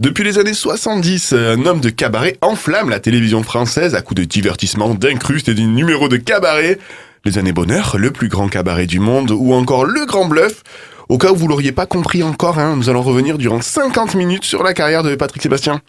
[0.00, 4.24] Depuis les années 70, un homme de cabaret enflamme la télévision française à coups de
[4.24, 6.78] divertissement, d'incrustes et des numéros de cabaret.
[7.26, 10.62] Les années bonheur, le plus grand cabaret du monde ou encore le grand bluff.
[11.10, 14.44] Au cas où vous l'auriez pas compris encore, hein, nous allons revenir durant 50 minutes
[14.44, 15.82] sur la carrière de Patrick Sébastien.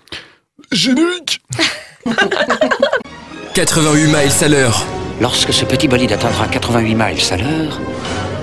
[0.73, 1.41] Générique
[3.53, 4.85] 88 miles à l'heure.
[5.21, 7.79] Lorsque ce petit bolide atteindra 88 miles à l'heure,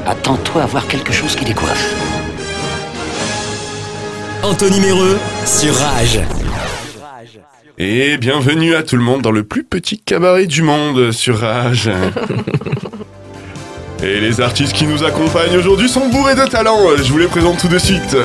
[0.06, 1.94] attends-toi à voir quelque chose qui décoiffe.
[4.42, 6.20] Anthony Méreux sur Rage.
[7.76, 11.90] Et bienvenue à tout le monde dans le plus petit cabaret du monde sur Rage.
[14.02, 17.58] Et les artistes qui nous accompagnent aujourd'hui sont bourrés de talent, je vous les présente
[17.58, 18.16] tout de suite.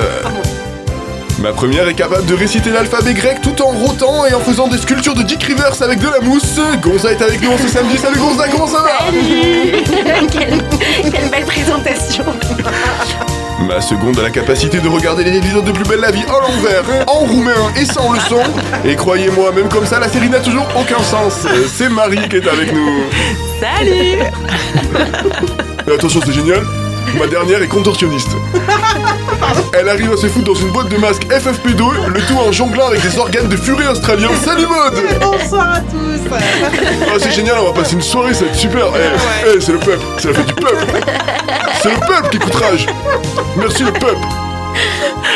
[1.40, 4.78] Ma première est capable de réciter l'alphabet grec tout en rotant et en faisant des
[4.78, 6.60] sculptures de Dick Rivers avec de la mousse.
[6.82, 7.98] Gonza est avec nous ce samedi.
[7.98, 9.00] Salut Gonza, comment ça va
[10.32, 10.64] quelle,
[11.12, 12.24] quelle belle présentation
[13.68, 16.40] Ma seconde a la capacité de regarder les épisodes de Plus Belle la Vie en
[16.40, 18.42] l'envers, en roumain et sans le son.
[18.84, 21.46] Et croyez-moi, même comme ça, la série n'a toujours aucun sens.
[21.74, 23.04] C'est Marie qui est avec nous.
[23.60, 24.20] Salut
[25.88, 26.64] Et attention, c'est génial.
[27.18, 28.32] Ma dernière est contorsionniste.
[29.78, 32.88] Elle arrive à se foutre dans une boîte de masque FFP2, le tout en jonglant
[32.88, 34.30] avec des organes de furie australiens.
[34.44, 38.52] Salut mode Bonsoir à tous Ah c'est génial, on va passer une soirée, ça va
[38.52, 40.86] être super Eh, eh, c'est le peuple, c'est la fête du peuple
[41.84, 42.86] C'est le peuple qui coûte rage.
[43.58, 44.26] Merci le peuple.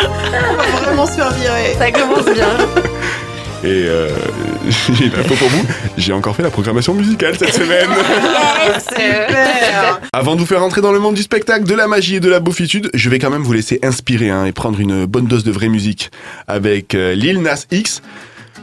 [0.06, 1.76] On va vraiment se faire virer.
[1.78, 2.48] Ça commence bien.
[3.64, 4.08] Et euh,
[4.94, 5.66] j'ai une info pour vous,
[5.98, 7.90] j'ai encore fait la programmation musicale cette semaine.
[8.80, 10.00] Super.
[10.14, 12.30] Avant de vous faire entrer dans le monde du spectacle, de la magie et de
[12.30, 15.44] la beaufitude, je vais quand même vous laisser inspirer hein, et prendre une bonne dose
[15.44, 16.12] de vraie musique
[16.48, 18.02] avec euh, Lil Nas X.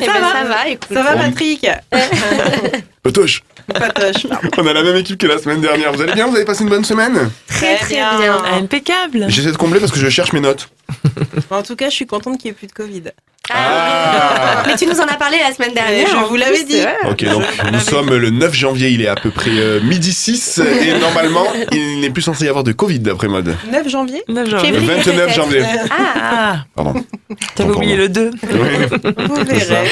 [0.04, 0.90] Eh ben, ça va, écoute.
[0.92, 1.68] Ça va Patrick?
[3.04, 3.44] Patoche
[3.74, 4.26] Patoche
[4.58, 5.92] On a la même équipe que la semaine dernière.
[5.94, 6.28] Vous allez bien?
[6.28, 7.30] Vous avez passé une bonne semaine?
[7.48, 8.44] Très très bien.
[8.54, 10.70] Impeccable J'essaie de combler parce que je cherche mes notes.
[11.50, 13.04] En tout cas, je suis contente qu'il n'y ait plus de Covid.
[13.54, 14.64] Ah.
[14.68, 16.08] Mais tu nous en as parlé la semaine dernière.
[16.08, 16.80] je vous l'avais dit.
[17.10, 17.44] Ok, donc
[17.74, 21.46] nous sommes le 9 janvier, il est à peu près euh, midi 6 et normalement
[21.72, 23.54] il n'est plus censé y avoir de Covid d'après mode.
[23.72, 24.24] 9 janvier?
[24.30, 25.34] 9 Le Février, 29 peut-être.
[25.36, 25.64] janvier.
[25.90, 26.94] Ah, Ah, Pardon.
[27.56, 28.32] t'avais oublié le 2.
[28.44, 28.50] Oui,
[29.28, 29.90] Vous verrez.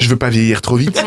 [0.00, 1.02] Je veux pas vieillir trop vite.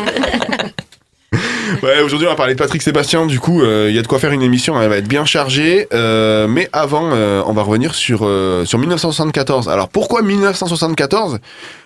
[1.82, 3.26] Ouais, aujourd'hui on va parler de Patrick Sébastien.
[3.26, 4.80] Du coup, euh, il y a de quoi faire une émission.
[4.80, 5.86] Elle va être bien chargée.
[5.92, 8.28] Euh, mais avant, euh, on va revenir sur
[8.64, 9.68] sur 1974.
[9.68, 11.38] Alors pourquoi 1974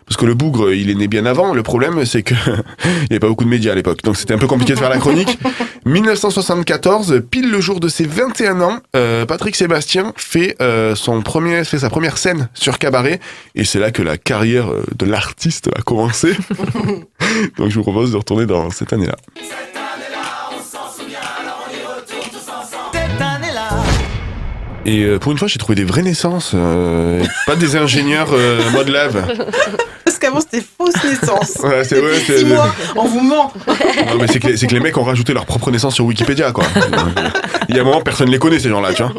[0.07, 1.55] Parce que le bougre, il est né bien avant.
[1.55, 2.35] Le problème, c'est que
[2.85, 4.79] il y avait pas beaucoup de médias à l'époque, donc c'était un peu compliqué de
[4.79, 5.39] faire la chronique.
[5.85, 8.79] 1974, pile le jour de ses 21 ans,
[9.27, 10.57] Patrick Sébastien fait
[10.95, 13.19] son premier, fait sa première scène sur cabaret,
[13.57, 16.37] et c'est là que la carrière de l'artiste va commencer.
[17.59, 19.17] donc je vous propose de retourner dans cette année-là.
[24.85, 28.61] Et euh, pour une fois, j'ai trouvé des vraies naissances, euh, pas des ingénieurs euh,
[28.73, 29.25] mode lave.
[30.05, 31.59] Parce qu'avant, c'était fausse naissance.
[31.63, 33.53] Ouais, c'est vrai, c'est- 6 mois, on vous ment.
[33.69, 36.05] Non, mais c'est que, les- c'est que les mecs ont rajouté leur propre naissance sur
[36.05, 36.65] Wikipédia, quoi.
[37.69, 39.13] Il y a un moment, personne les connaît, ces gens-là, tu vois.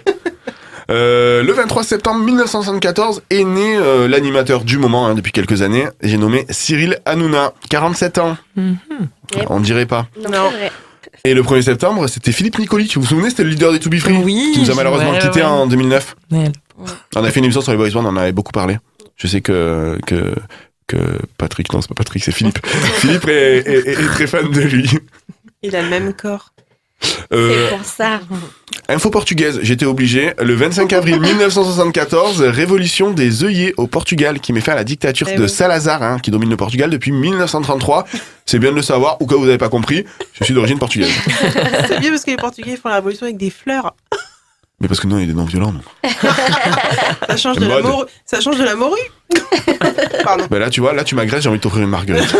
[0.91, 5.85] Euh, le 23 septembre 1974 est né euh, l'animateur du moment hein, depuis quelques années.
[6.01, 8.35] J'ai nommé Cyril Hanouna, 47 ans.
[8.57, 9.45] Yep.
[9.49, 10.07] On dirait pas.
[10.21, 10.49] non, Non.
[11.25, 12.91] Et le 1er septembre, c'était Philippe Nicoli.
[12.95, 15.11] Vous vous souvenez, c'était le leader des To Be Free Oui, Qui nous a malheureusement
[15.11, 15.45] ouais, quitté ouais.
[15.45, 16.15] en 2009.
[16.31, 16.51] Ouais.
[17.15, 18.77] On a fait une émission sur les boys band, on en avait beaucoup parlé.
[19.15, 20.35] Je sais que, que,
[20.85, 20.97] que
[21.37, 22.59] Patrick, non, c'est pas Patrick, c'est Philippe.
[22.67, 24.89] Philippe est, est- est- est très fan de lui.
[25.61, 26.51] Il a le même corps.
[27.31, 28.19] Euh, C'est pour ça.
[28.93, 30.33] Info portugaise, j'étais obligé.
[30.39, 35.27] Le 25 avril 1974, révolution des œillets au Portugal qui met fin à la dictature
[35.31, 35.49] Eh de oui.
[35.49, 38.05] Salazar, hein, qui domine le Portugal depuis 1933.
[38.45, 40.05] C'est bien de le savoir, ou que vous n'avez pas compris,
[40.39, 41.09] je suis d'origine portugaise.
[41.87, 43.95] C'est bien parce que les Portugais font la révolution avec des fleurs.
[44.79, 45.71] Mais parce que nous, on est des non-violents.
[45.73, 46.09] nous.
[47.27, 47.81] Ça change de la.
[48.25, 48.99] Ça change de la morue.
[50.23, 50.45] Pardon.
[50.51, 52.31] Ben là, tu vois, là, tu m'agresses, j'ai envie de t'offrir une marguerite.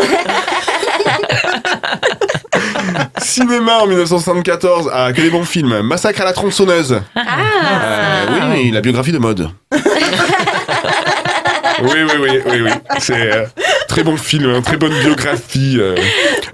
[3.18, 5.82] Cinéma en 1974, ah, que des bons films.
[5.82, 7.00] Massacre à la tronçonneuse.
[7.14, 7.20] Ah,
[8.26, 9.48] Euh, oui, la biographie de mode.
[11.82, 12.70] oui, oui, oui, oui, oui.
[12.98, 13.46] C'est euh,
[13.88, 15.76] très bon film, hein, très bonne biographie.
[15.78, 15.96] euh.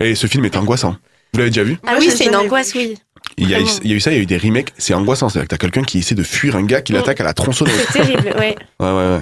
[0.01, 0.97] Et ce film est angoissant.
[1.33, 1.79] Vous l'avez déjà vu?
[1.87, 2.81] Ah oui, c'est une angoisse, vu.
[2.81, 2.99] oui.
[3.39, 3.79] Il y, a, eu- Vraiment.
[3.85, 5.29] il y a eu ça, il y a eu des remakes, c'est angoissant.
[5.29, 6.97] C'est-à-dire que t'as quelqu'un qui essaie de fuir un gars qui Mm.
[6.97, 7.75] l'attaque à la tronçonneuse.
[7.93, 8.57] C'est terrible, ouais.
[8.81, 9.21] Ouais, ouais, ouais.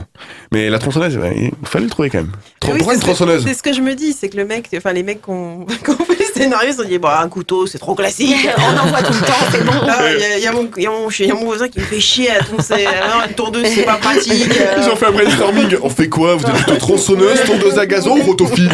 [0.53, 2.31] Mais la tronçonneuse, ouais, il fallait le trouver quand même.
[2.61, 4.29] Tron- Oui, Pourquoi une c'est ce que- tronçonneuse C'est ce que je me dis, c'est
[4.29, 6.83] que le mec, enfin les mecs qui ont qui ont fait le scénario, ils se
[6.83, 8.49] sont dit, bon, un couteau, c'est trop classique.
[8.59, 9.73] On en voit tout le temps, c'est bon.
[9.85, 9.99] Là,
[10.37, 11.81] Il y, y a mon- il y a mon- il y a mon voisin qui
[11.81, 12.35] me fait chier à.
[12.35, 14.33] Alors, une tondeuse, c'est pas pratique.
[14.61, 14.77] euh.
[14.83, 15.77] Ils ont fait un brainstorming.
[15.83, 18.71] On fait quoi Vous êtes plutôt tronçonneuse, tondeuse à gazon ou rotophile?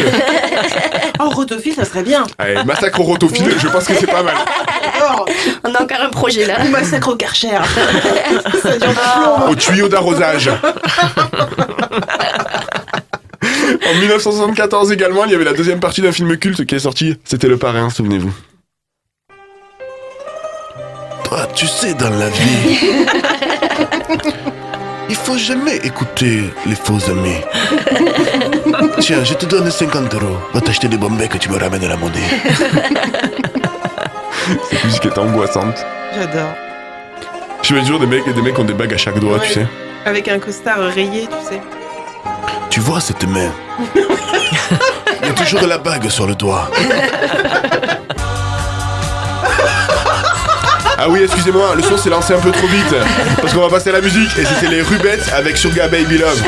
[1.21, 2.25] Oh, rotophile, ça serait bien.
[2.39, 4.35] Allez, massacre au rotophile, je pense que c'est pas mal.
[5.27, 5.31] Oh,
[5.65, 6.63] On a encore un projet là.
[6.65, 7.49] massacre au karcher.
[8.63, 9.49] ça dure de plomb.
[9.51, 10.51] Au tuyau d'arrosage.
[13.87, 17.17] En 1974 également, il y avait la deuxième partie d'un film culte qui est sorti.
[17.25, 18.33] C'était Le Parrain, souvenez-vous.
[21.25, 22.79] Toi, tu sais, dans la vie,
[25.11, 27.37] il faut jamais écouter les faux amis.
[29.01, 30.37] Tiens, je te donne 50 euros.
[30.55, 32.21] Va t'acheter des bombes que tu me ramènes la monnaie.
[34.71, 35.85] Cette musique est angoissante.
[36.15, 36.55] J'adore.
[37.63, 39.53] Je mets toujours des mecs, des mecs qui ont des bagues à chaque doigt, tu
[39.53, 39.67] sais.
[40.05, 41.61] Avec un costard rayé, tu sais.
[42.69, 43.51] Tu vois cette main
[45.23, 46.71] Il y a toujours la bague sur le doigt.
[50.99, 52.95] Ah oui, excusez-moi, le son s'est lancé un peu trop vite.
[53.41, 54.31] Parce qu'on va passer à la musique.
[54.39, 56.43] Et c'était les Rubettes avec Sugar Baby Love.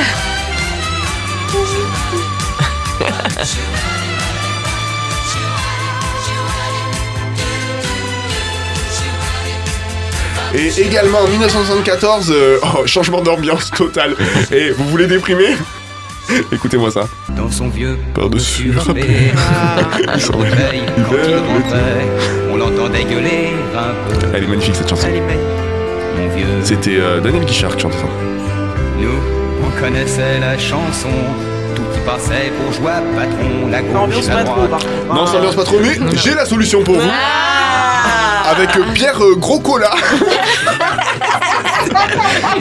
[10.56, 14.16] Et également en 1974, euh, oh, changement d'ambiance total.
[14.50, 15.54] Et vous voulez déprimer?
[16.50, 17.08] Écoutez-moi ça.
[17.28, 19.32] Dans son vieux Par-dessus râpé.
[20.14, 20.22] il
[22.50, 24.26] on l'entendait gueuler un peu.
[24.34, 25.08] Elle est magnifique cette chanson.
[26.62, 28.06] C'était euh, Daniel Guichard qui chantait ça.
[28.98, 29.08] nous,
[29.62, 31.08] on connaissait la chanson.
[31.74, 34.70] Tout y passait pour jouer à patron, la gauche, pas trop, droite.
[34.70, 35.14] par contre.
[35.14, 37.10] Non, ça ambiance pas trop, mais j'ai la solution pour vous.
[38.48, 39.90] Avec Pierre euh, Gros Cola.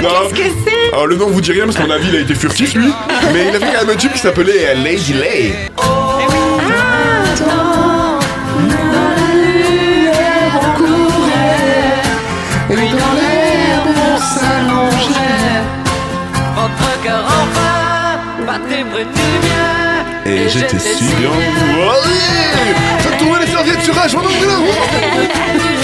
[0.01, 0.09] Non.
[0.29, 0.93] Qu'est-ce que c'est?
[0.93, 2.93] Alors le nom vous dit rien parce qu'à mon avis il a été furtif lui.
[3.33, 5.53] Mais il avait quand même un tube qui s'appelait euh, Lady Lay.
[5.77, 6.85] En mien.
[20.25, 21.29] Et j'étais si bien.
[21.29, 25.74] Allez Faites tourner les serviettes sur m'en ouvre là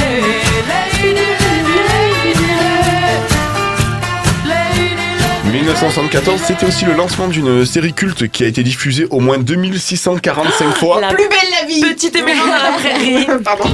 [5.61, 10.73] 1974, c'était aussi le lancement d'une série culte qui a été diffusée au moins 2645
[10.75, 11.01] fois.
[11.01, 13.27] La Plus belle la vie Petite émission dans la prairie.
[13.43, 13.63] Pardon.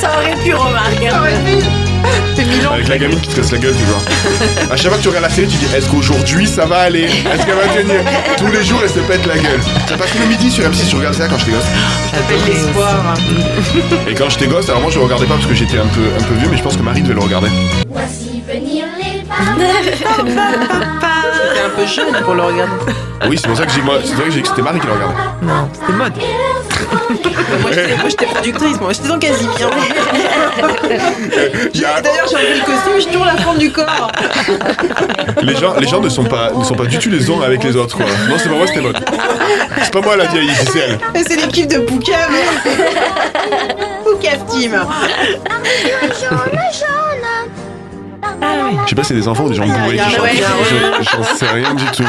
[0.00, 1.10] Ça aurait pu remarquer.
[2.44, 2.66] C'est.
[2.66, 4.00] Avec la gamine qui te casse la gueule, tu vois.
[4.72, 7.04] À chaque fois que tu regardes la série, tu dis est-ce qu'aujourd'hui ça va aller?
[7.04, 8.00] Est-ce qu'elle va tenir
[8.36, 9.60] Tous les jours, elle se pète la gueule.
[9.88, 11.64] Ça passe le midi sur M6, je regardais ça quand j'étais gosse.
[12.12, 13.14] Avec l'espoir.
[14.08, 16.02] Et quand j'étais gosse, alors moi je le regardais pas parce que j'étais un peu,
[16.18, 17.48] un peu vieux, mais je pense que Marie devait le regarder.
[17.90, 19.14] Voici venir les
[21.64, 22.72] un peu jeune pour le regarder.
[23.28, 24.80] Oui, c'est pour ça que j'ai moi, c'est vrai que j'ai dit que c'était Marie
[24.80, 25.14] qui le regardait.
[25.42, 26.12] Non, c'était mode.
[27.60, 27.70] Moi,
[28.08, 28.92] j'étais- productrice, moi.
[28.92, 29.70] J'étais dans Casimir.
[31.86, 34.10] A- D'ailleurs, j'ai enlevé le costume, je tourne la forme du corps.
[35.42, 37.62] les gens, les gens ne sont pas, ne sont pas du tout les uns avec
[37.64, 37.96] les autres.
[37.96, 38.06] Quoi.
[38.28, 38.98] Non, c'est pas moi, c'était mode.
[39.82, 40.98] C'est pas moi la vieille, c'est elle.
[41.26, 42.30] C'est l'équipe de Poucave.
[44.04, 44.80] Poucave Team.
[48.84, 50.26] Je sais pas si c'est des enfants ou des gens bourrés qui un- chantent.
[51.12, 52.04] J'en sais rien du tout.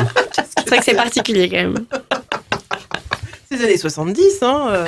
[0.57, 1.75] C'est vrai que c'est particulier quand même.
[3.55, 4.67] Les années 70, hein.
[4.69, 4.85] euh,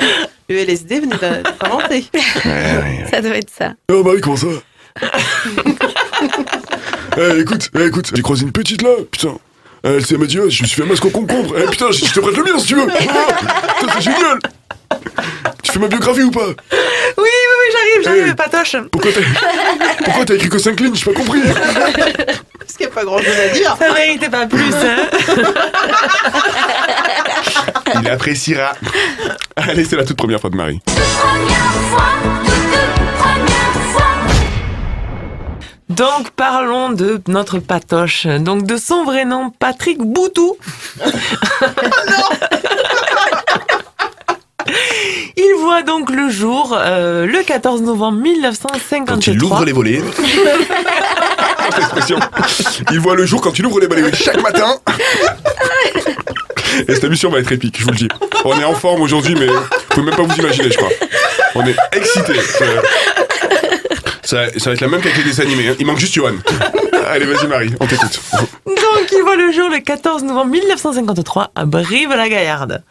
[0.50, 2.06] Le LSD venait d'être inventé.
[3.12, 3.74] Ça doit être ça.
[3.90, 4.48] Oh Marie, comment ça?
[7.20, 9.36] Eh, écoute, eh, écoute, j'ai croisé une petite là, putain.
[9.84, 11.56] Elle s'est m'a dit, oh, je me suis fait un masque au concombre.
[11.58, 12.88] Eh putain, je je te prête le mien si tu veux.
[12.92, 14.40] Ah, putain, c'est génial.
[15.64, 16.50] Tu fais ma biographie ou pas?
[17.18, 17.30] Oui,
[17.68, 18.36] oui, j'arrive, j'arrive, Hey.
[18.36, 18.76] patoche.
[18.92, 19.22] Pourquoi t'as
[20.06, 20.96] pourquoi t'as écrit que 5 lignes?
[20.96, 21.42] J'ai pas compris.
[21.42, 23.76] Parce qu'il n'y a pas grand chose à dire.
[23.80, 25.08] Ça méritait pas plus, hein.
[28.02, 28.74] Il appréciera.
[29.56, 30.82] Allez, c'est la toute première fois de Marie.
[30.86, 31.58] Première
[31.90, 32.04] fois,
[32.46, 34.04] toute première fois.
[35.90, 38.28] Donc parlons de notre patoche.
[38.28, 40.58] Donc de son vrai nom, Patrick Boutou.
[41.06, 41.12] Il
[45.68, 49.16] voit donc le jour euh, le 14 novembre 1953.
[49.16, 50.02] Quand il ouvre les volets.
[51.70, 52.20] Cette expression.
[52.92, 54.78] Il voit le jour quand il ouvre les volets chaque matin.
[56.88, 58.08] Et cette émission va être épique, je vous le dis.
[58.46, 59.60] On est en forme aujourd'hui, mais vous
[59.90, 60.90] pouvez même pas vous imaginer, je crois.
[61.56, 62.40] On est excités.
[64.24, 65.68] Ça, ça va être la même qu'avec les dessins animés.
[65.70, 65.76] hein.
[65.80, 66.34] Il manque juste Johan.
[67.10, 68.20] Allez, vas-y Marie, on t'écoute.
[68.66, 72.84] Donc, il voit le jour le 14 novembre 1953 à Brive-la-Gaillarde.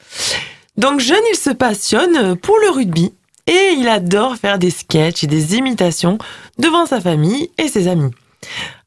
[0.77, 3.13] Donc, jeune, il se passionne pour le rugby
[3.47, 6.19] et il adore faire des sketchs et des imitations
[6.59, 8.11] devant sa famille et ses amis.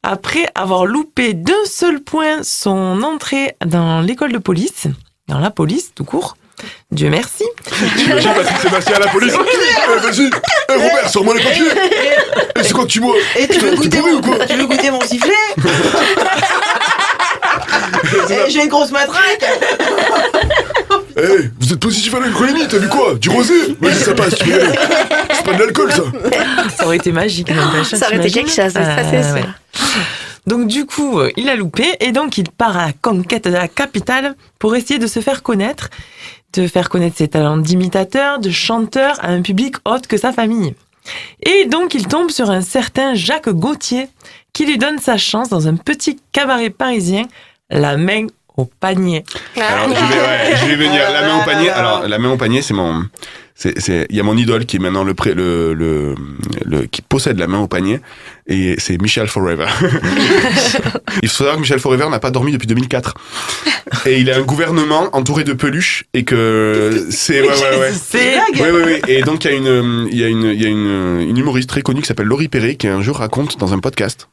[0.02, 4.86] Après avoir loupé d'un seul point son entrée dans l'école de police,
[5.28, 6.36] dans la police tout court,
[6.90, 7.44] Dieu merci,
[7.96, 9.32] J'imagine Patrick Sébastien à la police.
[9.34, 10.30] Eh, vas-y,
[10.68, 11.64] Eh, Robert, sors-moi les papiers.
[12.54, 14.66] Eh, c'est quoi que tu bois Et tu veux goûter mon, ou quoi tu veux
[14.66, 15.32] goûter mon sifflet
[18.30, 19.44] Eh, J'ai une grosse matraque
[21.16, 24.50] Eh, vous êtes positif à l'alcoolémie, t'as vu quoi Du rosé Vas-y, ça passe, tu.
[25.32, 26.02] C'est pas de l'alcool, ça.
[26.76, 27.50] ça aurait été magique.
[27.50, 29.46] n'empêche, Ça aurait été quelque chose, ça, c'est Euh, sûr.
[30.46, 33.50] Donc du coup, euh, il a loupé et donc il part à la conquête de
[33.50, 35.90] la capitale pour essayer de se faire connaître,
[36.54, 40.74] de faire connaître ses talents d'imitateur, de chanteur à un public autre que sa famille.
[41.44, 44.08] Et donc il tombe sur un certain Jacques Gauthier
[44.52, 47.24] qui lui donne sa chance dans un petit cabaret parisien,
[47.70, 48.26] la main
[48.56, 49.24] au panier.
[49.56, 51.02] Alors, je vais, ouais, je vais venir.
[51.12, 51.70] La main au panier.
[51.70, 53.04] Alors, la main au panier, c'est mon.
[53.54, 56.14] C'est, c'est, il y a mon idole qui est maintenant le, pré, le, le,
[56.64, 58.00] le, qui possède la main au panier,
[58.46, 59.66] et c'est Michel Forever.
[61.22, 63.12] il faut savoir que Michel Forever n'a pas dormi depuis 2004.
[64.06, 67.92] Et il a un gouvernement entouré de peluches, et que c'est, ouais, ouais, ouais.
[67.92, 69.00] C'est Oui, oui, oui.
[69.08, 71.36] Et donc, il y a une, il y a une, il y a une, une
[71.36, 74.28] humoriste très connue qui s'appelle Laurie Perret, qui un jour raconte dans un podcast,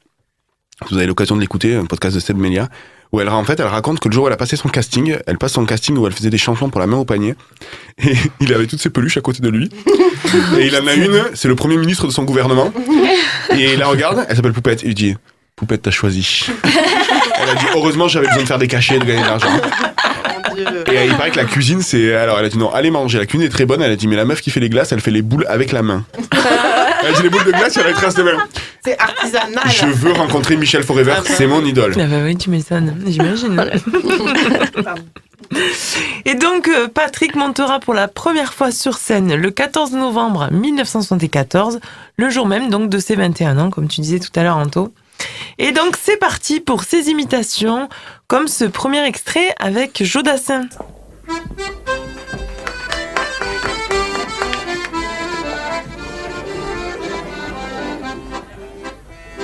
[0.89, 2.69] vous avez l'occasion de l'écouter, un podcast de Seb Melia,
[3.11, 5.17] où elle, en fait, elle raconte que le jour où elle a passé son casting,
[5.25, 7.35] elle passe son casting où elle faisait des chansons pour la main au panier,
[8.03, 9.69] et il avait toutes ses peluches à côté de lui.
[10.59, 12.71] Et il en a une, c'est le premier ministre de son gouvernement,
[13.51, 15.15] et il la regarde, elle s'appelle Poupette, et il dit,
[15.55, 16.45] Poupette, t'as choisi.
[16.63, 19.49] Elle a dit, heureusement, j'avais besoin de faire des cachets, de gagner de l'argent.
[20.57, 22.15] Et il paraît que la cuisine, c'est.
[22.15, 23.19] Alors, elle a dit non, allez manger.
[23.19, 23.81] La cuisine est très bonne.
[23.81, 25.71] Elle a dit, mais la meuf qui fait les glaces, elle fait les boules avec
[25.71, 26.05] la main.
[27.01, 28.37] elle a dit les boules de glace, elle a trace de main.
[28.83, 29.69] C'est artisanal.
[29.69, 31.93] Je veux rencontrer Michel Forever, c'est mon idole.
[31.97, 33.63] Ah bah oui, tu m'étonnes, j'imagine.
[36.25, 41.79] Et donc, euh, Patrick montera pour la première fois sur scène le 14 novembre 1974,
[42.17, 44.91] le jour même donc de ses 21 ans, comme tu disais tout à l'heure, Anto.
[45.59, 47.89] Et donc, c'est parti pour ses imitations,
[48.27, 50.67] comme ce premier extrait avec Jodassin.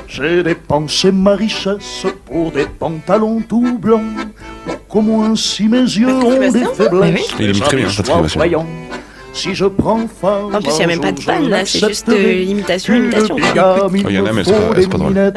[0.07, 4.03] J'ai dépensé ma richesse pour des pantalons tout blancs,
[4.65, 7.35] pour qu'au moins si mes yeux ont des Mais faiblesses, oui.
[7.39, 8.67] Il imite très bien, je sois voyant.
[9.33, 11.79] Si je prends femme, En plus, il n'y a même pas de panne là, c'est
[11.79, 13.35] juste euh, imitation, imitation.
[13.35, 13.39] Oh,
[14.07, 15.33] il y en a, mais c'est pas- c'est pas drôle.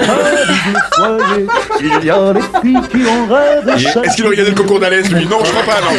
[1.80, 3.72] Il y a les filles qui ont rêvé.
[3.72, 5.24] Est-ce qu'il a regardé le concours d'Alès, lui?
[5.26, 5.92] Non, je crois pas, non.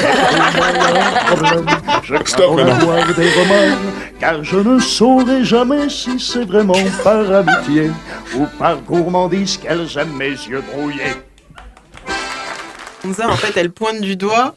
[2.26, 2.74] Stop, maintenant.
[2.76, 3.78] avoir des remords,
[4.20, 6.74] car je ne saurai jamais si c'est vraiment
[7.04, 7.90] par amitié
[8.36, 11.02] ou par gourmandise qu'elles aiment mes yeux brouillés.
[13.02, 14.56] Comme ça, en fait, elle pointe du doigt.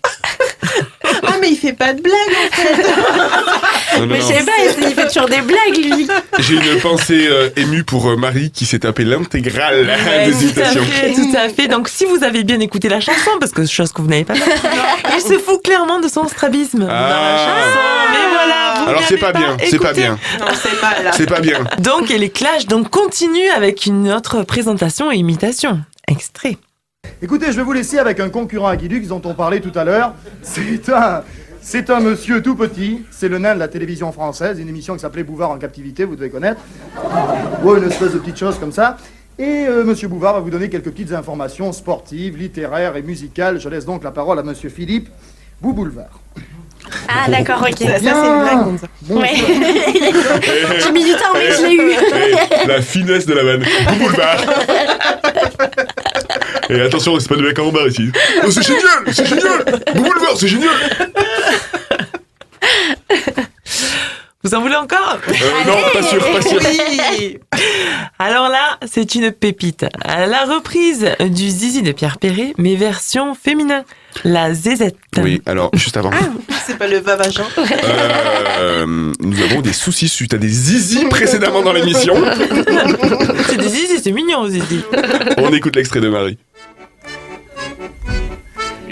[1.26, 2.82] Ah, mais il fait pas de blague, en fait.
[3.98, 4.52] Non, non, Mais je sais pas,
[4.88, 6.06] il fait toujours des blagues, lui.
[6.38, 10.38] J'ai une pensée euh, émue pour euh, Marie qui s'est tapé l'intégrale Ouais, des tout
[10.38, 10.84] à imitations.
[10.84, 11.66] fait, tout à fait.
[11.68, 14.36] Donc, si vous avez bien écouté la chanson, parce que chose que vous n'avez pas
[14.36, 14.68] fait,
[15.16, 17.36] il se fout clairement de son strabisme dans la Ah.
[17.36, 17.80] chanson.
[18.12, 20.68] Mais voilà, vous Alors c'est pas bien, c'est pas bien, Non, c'est
[21.16, 21.64] c'est pas bien.
[21.78, 25.80] Donc, et les clashs donc continuent avec une autre présentation et imitation.
[26.08, 26.56] Extrait.
[27.22, 29.84] Écoutez, je vais vous laisser avec un concurrent à Guilux dont on parlait tout à
[29.84, 30.14] l'heure.
[30.40, 31.22] C'est un,
[31.60, 33.02] c'est un monsieur tout petit.
[33.10, 36.16] C'est le nain de la télévision française, une émission qui s'appelait Bouvard en captivité, vous
[36.16, 36.62] devez connaître.
[37.62, 38.96] Ouais, une espèce de petite chose comme ça.
[39.38, 43.60] Et euh, monsieur Bouvard va vous donner quelques petites informations sportives, littéraires et musicales.
[43.60, 45.10] Je laisse donc la parole à monsieur Philippe
[45.60, 46.20] Bouboulevard.
[47.06, 47.78] Ah, d'accord, ok.
[47.78, 48.86] Ça, ça, c'est une blague, comme ça.
[49.10, 49.34] Ouais.
[50.82, 52.66] J'ai mis du temps, mais je l'ai eu.
[52.66, 53.64] La finesse de la vanne.
[53.98, 54.40] Boulevard.
[56.70, 58.10] Et attention, c'est pas de mec en bas ici.
[58.44, 59.64] Oh, c'est génial, c'est génial.
[59.94, 60.70] Boulevard, c'est génial.
[64.42, 65.18] Vous en voulez encore?
[65.28, 65.32] Euh,
[65.66, 66.58] non, pas sûr, pas sûr.
[67.18, 67.38] Oui.
[68.18, 69.84] Alors là, c'est une pépite.
[70.06, 73.84] La reprise du Zizi de Pierre Perret, mais version féminin.
[74.24, 74.96] La zézette.
[75.18, 76.10] Oui, alors juste avant,
[76.66, 77.44] C'est pas le vavagin.
[78.58, 82.14] euh, nous avons des soucis suite à des zizi précédemment dans l'émission.
[83.46, 84.80] C'est des zizi, c'est mignon, zizi.
[85.36, 86.38] On écoute l'extrait de Marie.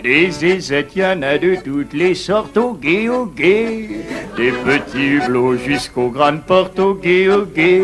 [0.09, 3.91] Des zézettes, y en a de toutes les sortes, au gué, au gué.
[4.39, 7.83] Des petits hublots jusqu'aux grandes portes, au gué, au gué.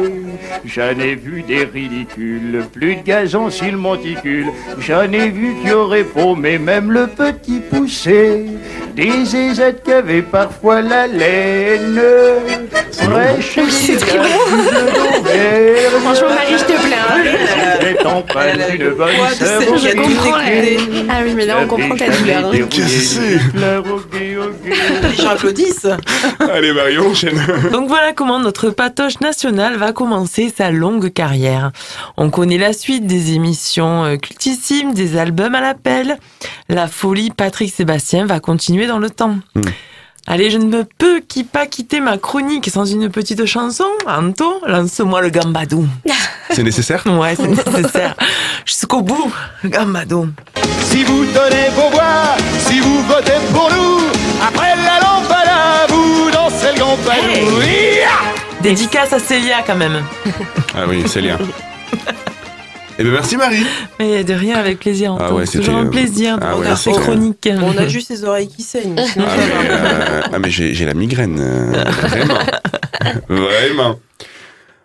[0.64, 4.46] J'en ai vu des ridicules, plus de gazon sur le monticule.
[4.78, 8.44] J'en ai vu qui auraient paumé même le petit poussé.
[8.94, 12.00] Des zézettes qui avaient parfois la laine.
[12.92, 14.24] Fraîche Oui, c'est très bon.
[16.02, 17.80] Franchement, Marie, je te plains.
[17.80, 20.38] C'était en panne Elle a d'une le bonne Je comprends.
[21.10, 22.46] Ah oui, mais là, on comprend ta douleur.
[22.46, 22.66] hein.
[22.70, 23.58] Qu'est-ce que c'est?
[25.02, 25.86] Les gens applaudissent.
[26.40, 27.40] Allez, Marion, enchaîne.
[27.72, 31.72] Donc voilà comment notre patoche nationale va commencer sa longue carrière.
[32.16, 36.18] On connaît la suite des émissions euh, cultissimes, des albums à l'appel.
[36.68, 39.36] La folie Patrick Sébastien va continuer dans le temps.
[39.54, 39.62] Hmm.
[40.26, 43.84] Allez, je ne me peux qui pas quitter ma chronique sans une petite chanson.
[44.06, 45.86] Anto, lance-moi le gambadou.
[46.50, 47.02] C'est nécessaire?
[47.06, 48.14] Ouais, c'est nécessaire.
[48.64, 50.28] Jusqu'au bout, le gambadou.
[50.82, 54.00] Si vous donnez vos voix, si vous votez pour nous,
[54.46, 57.60] après la lampada, vous dansez le gambadou.
[57.62, 58.04] Hey.
[58.62, 60.02] Dédicace à Célia quand même.
[60.74, 61.38] Ah oui, c'est lien.
[62.98, 63.66] Eh bien, merci Marie.
[63.98, 65.16] Mais de rien, avec plaisir.
[65.18, 67.48] Ah ouais, c'est toujours un plaisir de ah ouais, regarder ces chroniques.
[67.52, 68.96] On a juste ses oreilles qui saignent.
[68.98, 69.22] Ah mais,
[69.70, 71.38] euh, ah, mais j'ai j'ai la migraine.
[71.40, 72.38] euh, vraiment.
[73.28, 73.98] vraiment.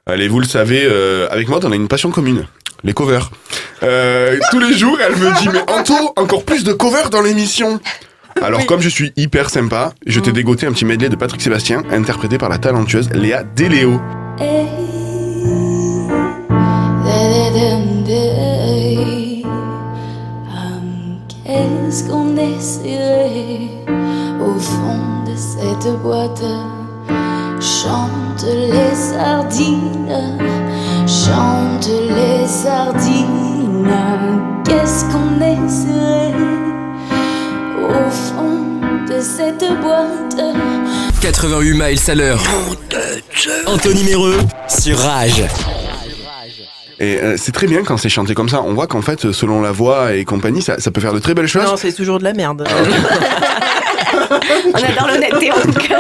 [0.08, 2.46] Allez, vous le savez, euh, avec moi, on a une passion commune.
[2.84, 3.30] Les covers.
[3.84, 7.80] Euh, tous les jours, elle me dit, mais Anto, encore plus de covers dans l'émission.
[8.42, 11.84] Alors, comme je suis hyper sympa, je t'ai dégoté un petit medley de Patrick Sébastien,
[11.92, 14.00] interprété par la talentueuse Léa Deléo.
[14.40, 14.99] Hum,
[21.90, 23.68] Qu'est-ce qu'on essaierait
[24.40, 26.44] au fond de cette boîte
[27.60, 30.38] Chante les sardines,
[31.08, 33.90] chante les sardines.
[34.66, 36.36] Qu'est-ce qu'on essaierait
[37.82, 40.40] au fond de cette boîte
[41.22, 42.44] 88 miles à l'heure.
[43.66, 45.44] Anthony Méreux sur Rage.
[47.00, 48.62] Et euh, c'est très bien quand c'est chanté comme ça.
[48.62, 51.34] On voit qu'en fait, selon la voix et compagnie, ça, ça peut faire de très
[51.34, 51.64] belles choses.
[51.64, 52.68] Non, c'est toujours de la merde.
[54.32, 56.00] On adore l'honnêteté en tout cas.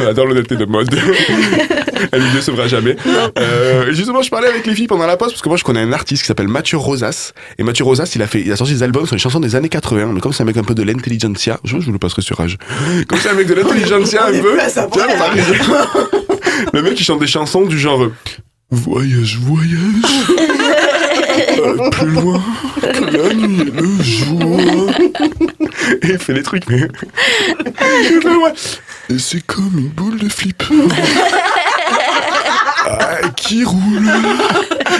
[0.00, 0.94] On adore l'honnêteté de mode.
[2.12, 2.96] Elle ne décevra jamais.
[3.38, 5.80] Euh, justement, je parlais avec les filles pendant la pause parce que moi, je connais
[5.80, 7.32] un artiste qui s'appelle Mathieu Rosas.
[7.58, 9.54] Et Mathieu Rosas, il a fait, il a sorti des albums sur les chansons des
[9.56, 10.12] années 80.
[10.12, 12.36] Mais comme c'est un mec un peu de l'intelligentsia, je, je vous le passerai sur
[12.36, 12.58] Rage.
[13.08, 14.58] Comme c'est un mec de l'intelligentsia un peu.
[14.92, 15.06] tiens.
[16.72, 18.06] Le mec, il chante des chansons du genre
[18.70, 20.26] Voyage, voyage.
[21.58, 22.42] Euh, plus loin
[22.82, 24.90] que la nuit et le jour.
[26.02, 26.82] Et il fait des trucs, mais.
[29.08, 30.62] Et c'est comme une boule de flip.
[32.86, 34.10] Ah, qui roule.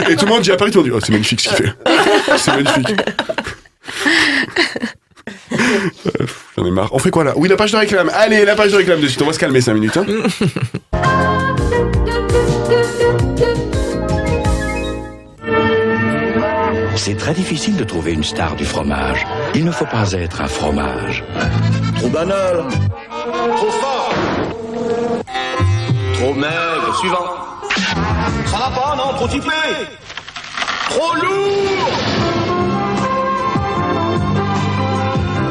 [0.09, 1.49] Et tout le monde dit à Paris, tout le monde dit Oh, c'est magnifique ce
[1.49, 1.73] qu'il fait.
[2.37, 3.01] C'est magnifique.
[6.57, 6.89] J'en ai marre.
[6.93, 7.33] On fait quoi là?
[7.37, 8.11] Oui, la page de réclame.
[8.15, 9.23] Allez, la page de réclame de suite.
[9.23, 9.97] On va se calmer 5 minutes.
[9.97, 10.07] Hein.
[17.33, 19.25] Très difficile de trouver une star du fromage.
[19.55, 21.23] Il ne faut pas être un fromage.
[21.99, 22.65] Trop banal.
[23.57, 24.13] Trop fort.
[26.15, 26.97] Trop maigre.
[26.99, 27.27] Suivant.
[28.47, 29.15] Ça va pas, non?
[29.15, 29.47] Trop typé.
[30.89, 31.91] Trop lourd.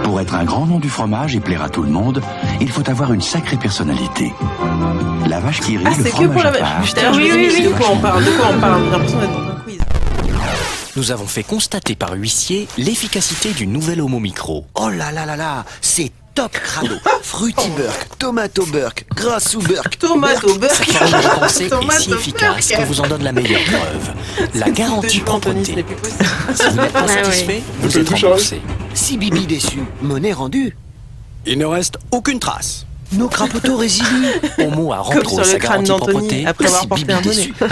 [0.04, 2.22] Pour être un grand nom du fromage et plaire à tout le monde,
[2.60, 4.34] il faut avoir une sacrée personnalité.
[5.30, 6.82] La vache qui rit, Ah, le c'est que pour la part.
[6.84, 7.64] Putain, oui, oui, oui.
[7.64, 9.49] De quoi on parle De quoi on parle J'ai l'impression d'être.
[11.00, 14.66] Nous avons fait constater par huissier l'efficacité du nouvel Homo Micro.
[14.76, 16.94] Oh là là là là, c'est top crado.
[17.24, 19.98] Fruity Burk, Tomato Burk, Grassou Burk.
[20.00, 20.74] Tomato Sa Burk.
[20.92, 22.82] formule de pensée est Tomato si efficace Burk.
[22.82, 24.14] qu'on vous en donne la meilleure preuve.
[24.56, 25.64] La garantie propreté.
[25.64, 25.72] Si
[26.70, 27.24] vous n'êtes pas Ah ouais.
[27.24, 28.62] satisfait, vous êtes tout remboursé.
[28.94, 30.76] Si Bibi déçu, monnaie rendue.
[31.46, 32.86] Il ne reste aucune trace.
[33.14, 34.34] Nos crapoteaux résilient.
[34.58, 36.46] Homo a rentré sa le crâne garantie propreté.
[36.46, 37.70] après avoir si porté Bibi un.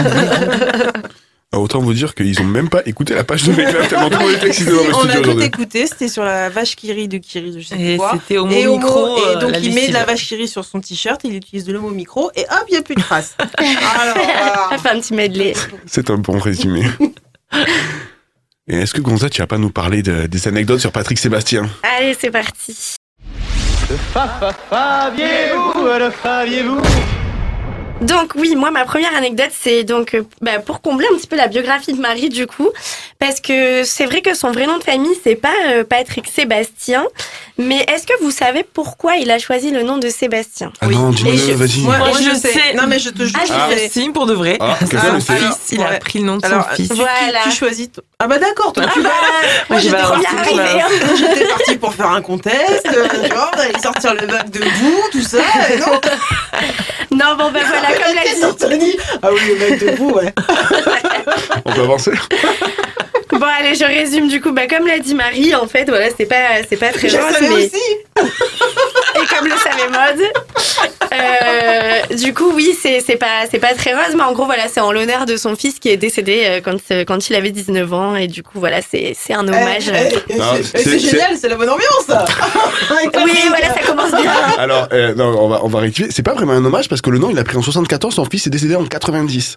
[1.58, 4.18] Ah, autant vous dire qu'ils ont même pas écouté la page de réclame tellement tout
[4.18, 6.76] le monde était excité dans le on studio a tout écouté, c'était sur la vache
[6.76, 8.12] qui rit de Kiri, de je sais Et quoi.
[8.12, 10.64] c'était Homo et Micro, et euh, donc il met de la vache qui rit sur
[10.64, 13.36] son t-shirt, il utilise de l'homo micro, et hop, il n'y a plus de traces.
[13.58, 14.78] Alors, voilà.
[14.80, 15.52] Fait un petit medley.
[15.86, 16.84] C'est un bon résumé.
[18.70, 21.68] Et est-ce que Gonza, tu vas pas nous parler de- des anecdotes sur Patrick Sébastien?
[21.82, 22.76] Allez, c'est parti.
[24.70, 26.80] Faviez-vous, le faviez-vous
[28.00, 31.34] Donc oui, moi ma première anecdote c'est donc euh, bah, pour combler un petit peu
[31.36, 32.68] la biographie de Marie du coup,
[33.18, 37.04] parce que c'est vrai que son vrai nom de famille c'est pas euh, Patrick Sébastien,
[37.58, 40.72] mais est-ce que vous savez pourquoi il a choisi le nom de Sébastien?
[40.80, 41.80] Ah non, dis-nous, je- vas-y.
[41.80, 42.52] Moi, Moi, je je sais.
[42.52, 42.74] sais.
[42.74, 43.36] Non, mais je te jure.
[43.36, 43.68] Ah, je Ah.
[43.76, 43.88] sais.
[43.88, 44.58] Si, pour de vrai.
[44.60, 46.88] Ah, son le sait fils, il a pris le nom de son Alors, fils.
[46.90, 47.40] tu, Voilà.
[47.42, 47.90] tu choisis.
[47.90, 49.48] ton- Ah bah d'accord, toi tu bah, vas.
[49.70, 50.86] Moi, j'étais partie- hein.
[51.16, 53.08] J'étais partie pour faire un contest, euh,
[53.60, 55.38] allait sortir le bac debout, tout ça.
[55.72, 56.00] Et non,
[57.10, 58.44] Non bon ben voilà comme l'a dit.
[58.44, 58.96] Anthony.
[59.22, 60.32] Ah oui, le bac debout, ouais.
[61.64, 62.12] On peut avancer
[63.38, 66.26] Bon allez je résume du coup, bah comme l'a dit Marie en fait voilà c'est
[66.26, 67.82] pas c'est pas très Je gentil savais mais aussi.
[69.22, 70.26] et comme le savait Mode,
[71.10, 74.68] Euh, du coup, oui, c'est c'est pas c'est pas très rose, mais en gros, voilà,
[74.68, 77.50] c'est en l'honneur de son fils qui est décédé euh, quand euh, quand il avait
[77.50, 79.88] 19 ans, et du coup, voilà, c'est c'est un hommage.
[79.88, 82.24] Eh, eh, Non, c'est- génial, c'est la bonne ambiance ça.
[83.24, 84.30] oui, voilà, ça commence bien.
[84.58, 86.10] Alors, euh, non, on va, on va rectifier.
[86.10, 88.24] C'est pas vraiment un hommage parce que le nom il a pris en 74, son
[88.26, 89.56] fils est décédé en 90.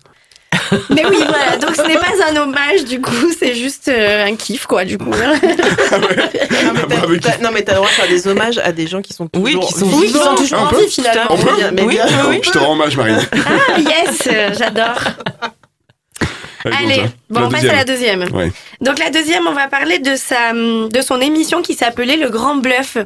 [0.89, 4.35] Mais oui, voilà, donc ce n'est pas un hommage, du coup, c'est juste euh, un
[4.35, 5.11] kiff, quoi, du coup.
[5.11, 8.87] Non, mais t'as- t'as- non, mais t'as le droit de faire des hommages à des
[8.87, 10.91] gens qui sont toujours Oui, qui sont Oui, qui sont toujours Un en peu vie,
[10.91, 11.21] finalement.
[11.29, 12.39] On peut Mais Oui, bien- oui, oui.
[12.43, 13.19] Je te rends hommage, Marine.
[13.33, 14.99] Ah, yes, euh, j'adore.
[16.63, 17.09] Allez, Gonza.
[17.31, 18.23] bon, on passe à la deuxième.
[18.35, 18.51] Ouais.
[18.81, 22.55] Donc la deuxième, on va parler de sa, de son émission qui s'appelait Le Grand
[22.55, 22.97] Bluff.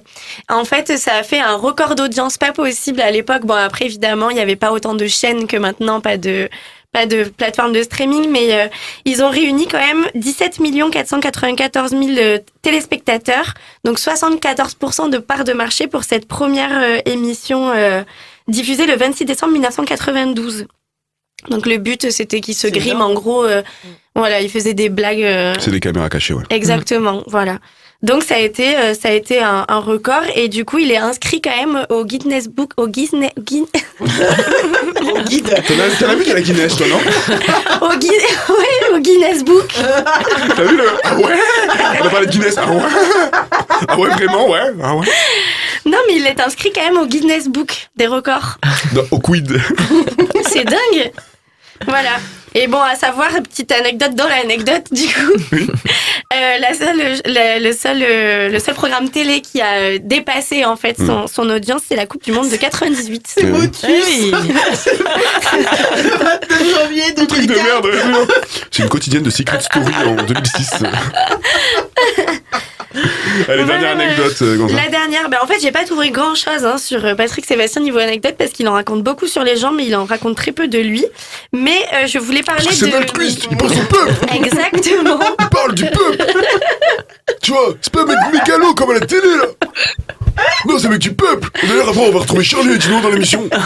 [0.49, 3.45] En fait, ça a fait un record d'audience pas possible à l'époque.
[3.45, 6.49] Bon, après évidemment, il n'y avait pas autant de chaînes que maintenant, pas de
[6.95, 8.67] pas de plateforme de streaming, mais euh,
[9.03, 10.59] ils ont réuni quand même 17
[10.91, 13.53] 494 000 euh, téléspectateurs,
[13.83, 18.01] donc 74% de part de marché pour cette première euh, émission euh,
[18.47, 20.67] diffusée le 26 décembre 1992.
[21.49, 23.01] Donc le but, c'était qu'ils se griment.
[23.01, 23.61] En gros, euh,
[24.15, 25.21] voilà, ils faisaient des blagues.
[25.23, 26.43] euh, C'est des caméras cachées, ouais.
[26.49, 27.59] Exactement, voilà.
[28.03, 30.91] Donc ça a été, euh, ça a été un, un record et du coup il
[30.91, 33.65] est inscrit quand même au Guinness Book, au Guinness, Guin-
[33.99, 35.47] Au guide.
[35.67, 36.97] T'en as, vu qu'il y a la Guinness, toi, non
[37.87, 38.09] au, Guin-
[38.49, 39.73] ouais, au Guinness Book.
[40.55, 40.83] T'as vu le.
[41.03, 41.33] Ah ouais
[42.01, 42.55] On a parlé de Guinness.
[42.57, 42.81] Ah ouais
[43.87, 45.07] Ah ouais, vraiment, ouais Ah ouais
[45.85, 48.57] Non mais il est inscrit quand même au Guinness Book des records.
[48.93, 49.59] Non, Au quid.
[50.51, 51.11] C'est dingue.
[51.87, 52.17] Voilà.
[52.57, 55.33] Et bon, à savoir, petite anecdote dans l'anecdote, du coup,
[56.33, 60.63] euh, la seule, le, le seul, euh, le seul programme télé qui a euh, dépassé
[60.63, 63.25] en fait son, son audience, c'est la Coupe du Monde de 98.
[63.27, 63.83] C'est Motus.
[63.83, 64.31] Oui.
[64.31, 64.37] Le
[66.17, 67.63] 29 janvier Truc de 2004.
[67.63, 68.25] merde, ouais.
[68.71, 70.69] C'est une quotidienne de Secret Story en 2006.
[73.47, 74.03] Allez, dernière ouais.
[74.03, 74.67] anecdote, euh.
[74.69, 77.99] La dernière, ben en fait, j'ai pas trouvé grand chose sur euh, Patrick Sébastien niveau
[77.99, 80.67] anecdote parce qu'il en raconte beaucoup sur les gens, mais il en raconte très peu
[80.67, 81.05] de lui.
[81.53, 82.95] Mais euh, je voulais parler Parce que c'est de.
[82.95, 85.19] altruiste, il pense au peuple Exactement.
[85.39, 86.25] Il parle du peuple
[87.41, 89.45] Tu vois, c'est pas un mec mégalo comme à la télé, là
[90.65, 93.09] Non, c'est un mec du peuple D'ailleurs, après, on va retrouver Charlie et Tino dans
[93.09, 93.49] l'émission.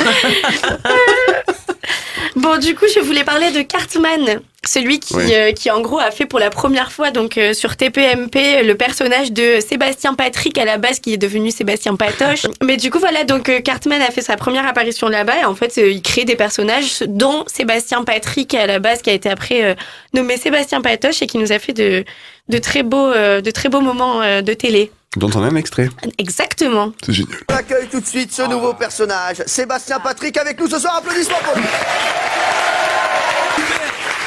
[2.35, 6.11] Bon, du coup, je voulais parler de Cartman, celui qui, euh, qui en gros a
[6.11, 10.63] fait pour la première fois donc euh, sur TPMP le personnage de Sébastien Patrick à
[10.63, 12.45] la base qui est devenu Sébastien Patoche.
[12.63, 15.55] Mais du coup voilà, donc euh, Cartman a fait sa première apparition là-bas et en
[15.55, 19.29] fait euh, il crée des personnages dont Sébastien Patrick à la base qui a été
[19.29, 19.75] après euh,
[20.13, 22.05] nommé Sébastien Patoche et qui nous a fait de
[22.49, 24.91] de très beaux euh, de très beaux moments euh, de télé.
[25.15, 25.89] Dont on a un extrait.
[26.19, 26.91] Exactement.
[27.03, 27.37] C'est génial.
[27.49, 30.97] On accueille tout de suite ce nouveau personnage, Sébastien Patrick avec nous ce soir.
[30.97, 31.63] Applaudissements pour lui.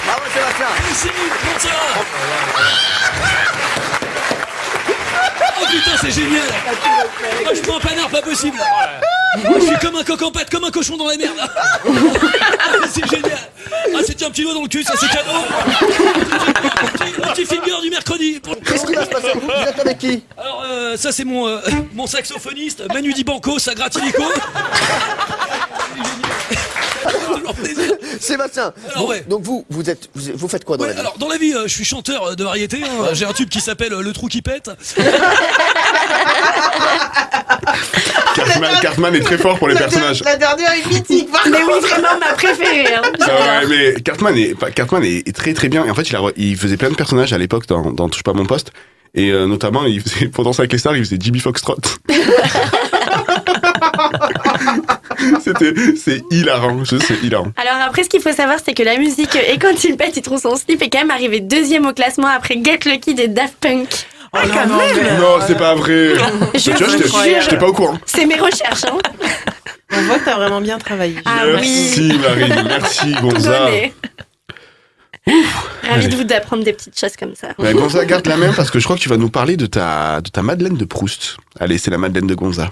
[0.07, 0.66] Bravo Sébastien.
[5.61, 6.42] Oh putain, c'est génial
[7.47, 8.59] Oh, je prends un panard, pas possible
[9.37, 11.79] Je suis comme un coq en pâte, comme un cochon dans la merde Ah,
[12.92, 13.38] C'est génial
[13.95, 15.31] Ah, c'était un petit doigt dans le cul, ça c'est cadeau
[17.23, 20.23] Un petit finger du mercredi pour- Qu'est-ce qui va se passer Vous êtes avec qui
[20.38, 21.59] Alors, euh, ça c'est mon, euh,
[21.95, 25.42] mon saxophoniste, Manu Di Banco, ça gratilico Toujours plaisir.
[28.20, 28.72] Sébastien.
[28.90, 29.25] Alors, donc, ouais.
[29.29, 31.38] donc vous, vous êtes, vous, vous faites quoi dans Ouais, la vie alors dans la
[31.38, 32.83] vie, euh, je suis chanteur euh, de variété.
[32.85, 33.09] hein.
[33.12, 34.70] J'ai un tube qui s'appelle euh, Le Trou qui pète.
[38.35, 40.22] Cartman, Cartman est très fort pour les La personnages.
[40.25, 42.94] La dernière est mythique, par Mais oui, vraiment ma préférée.
[42.94, 43.03] hein.
[43.68, 45.85] Mais Cartman est, Cartman est, est très très bien.
[45.85, 48.22] Et en fait, il, a, il faisait plein de personnages à l'époque dans, dans Touche
[48.22, 48.70] pas mon poste.
[49.14, 51.77] Et euh, notamment, il faisait, pour danser avec les stars, il faisait Jimmy Foxtrot.
[55.45, 57.53] C'était, c'est hilarant, je sais, c'est hilarant.
[57.57, 60.23] Alors après, ce qu'il faut savoir, c'est que la musique Et quand il pète, il
[60.23, 63.57] trouve son slip est quand même arrivé deuxième au classement après Get Lucky des Daft
[63.61, 63.89] Punk.
[64.33, 65.19] Ah, quand même.
[65.19, 66.15] Non, c'est pas vrai.
[66.55, 67.99] Je tu j'étais, pas au courant.
[68.07, 68.99] C'est mes recherches, hein.
[69.95, 71.17] On voit que t'as vraiment bien travaillé.
[71.27, 73.69] Ah merci Marie, merci Gonza.
[75.83, 77.49] Ravi de vous d'apprendre des petites choses comme ça.
[77.59, 79.67] Ouais, Gonza, garde la main parce que je crois que tu vas nous parler de
[79.67, 81.37] ta, de ta Madeleine de Proust.
[81.61, 82.71] Allez, c'est la Madeleine de Gonza.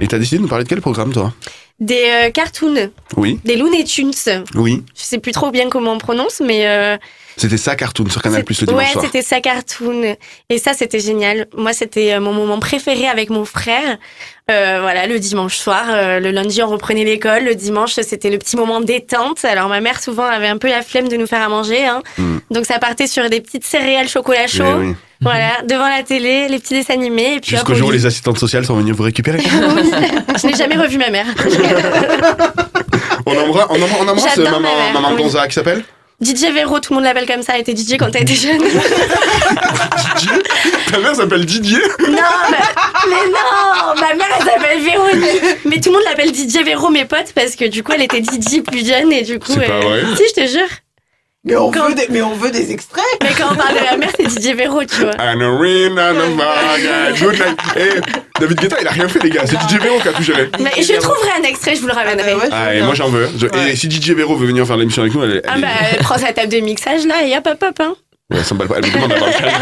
[0.00, 1.32] Et t'as décidé de nous parler de quel programme, toi
[1.80, 4.12] Des euh, cartoons, Oui, des Looney Tunes.
[4.54, 4.82] oui.
[4.94, 6.96] Je sais plus trop bien comment on prononce, mais euh,
[7.36, 10.14] C'était ça, Cartoon, sur Canal Plus le dimanche ouais, c'était ça cartoon.
[10.50, 11.46] Et ça, c'était génial.
[11.56, 13.98] Moi, c'était euh, mon moment préféré avec mon frère.
[14.50, 17.44] Euh, voilà, le dimanche soir, euh, le lundi, on reprenait l'école.
[17.44, 19.44] Le dimanche, c'était le petit moment détente.
[19.44, 21.86] Alors, ma mère, souvent, avait un peu la flemme de nous faire à manger.
[21.86, 22.02] Hein.
[22.18, 22.36] Mm.
[22.50, 24.64] Donc, ça partait sur des petites céréales chocolat chaud.
[24.78, 24.94] Oui.
[25.24, 27.36] Voilà, devant la télé, les petits dessins animés.
[27.36, 29.38] Et puis, Jusqu'au jour où les assistantes sociales sont venues vous récupérer.
[29.76, 29.90] Oui,
[30.40, 31.26] je n'ai jamais revu ma mère.
[33.26, 35.22] on embrasse, on embrasse, on embrasse maman, ma mère, maman oui.
[35.22, 35.82] Gonza qui s'appelle
[36.22, 37.54] DJ Véro, tout le monde l'appelle comme ça.
[37.54, 38.60] Elle était DJ quand elle était jeune.
[40.90, 42.06] Ta mère s'appelle Didier non,
[42.50, 42.58] mais,
[43.08, 45.58] mais non Ma mère, elle s'appelle Véronique.
[45.64, 48.22] Mais tout le monde l'appelle DJ Véro, mes potes, parce que du coup, elle était
[48.22, 49.52] DJ plus jeune et du coup.
[49.54, 50.02] C'est pas vrai.
[50.16, 50.68] Si, je te jure.
[51.46, 53.04] Mais on, Quand- veut des, mais on veut des extraits.
[53.22, 55.10] Mais quand on parle de la mère, c'est DJ Véro, tu vois.
[57.20, 57.58] Good night.
[57.76, 59.42] Eh, David Guetta, il a rien fait, les gars.
[59.44, 60.48] C'est DJ Véro qui a tout géré.
[60.58, 62.32] Mais je trouverai un extrait, je vous le ramènerai.
[62.32, 63.28] Ah, ouais, je Ah, et moi j'en veux.
[63.38, 65.68] Je- Et si DJ Véro veut venir faire l'émission avec nous, elle, elle Ah bah,
[65.92, 67.76] elle prend sa table de mixage là et hop hop hop.
[67.80, 67.94] Hein.
[68.34, 68.74] Pas.
[68.76, 69.52] Elle me demande d'avoir le calme.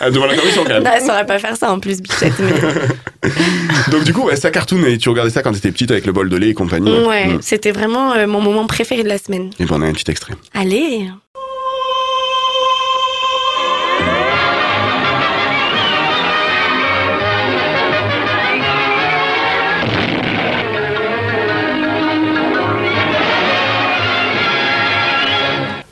[0.00, 0.82] Elle demande la permission quand même.
[0.82, 2.32] Non, elle saurait pas faire ça en plus, bichette.
[2.40, 3.30] Mais...
[3.92, 6.12] Donc du coup, ouais, ça cartoon et tu regardais ça quand t'étais petite avec le
[6.12, 6.90] bol de lait et compagnie.
[6.90, 7.38] Ouais, Mm.
[7.42, 9.50] c'était vraiment euh, mon moment préféré de la semaine.
[9.58, 10.34] Et ben on a un petit extrait.
[10.54, 11.08] Allez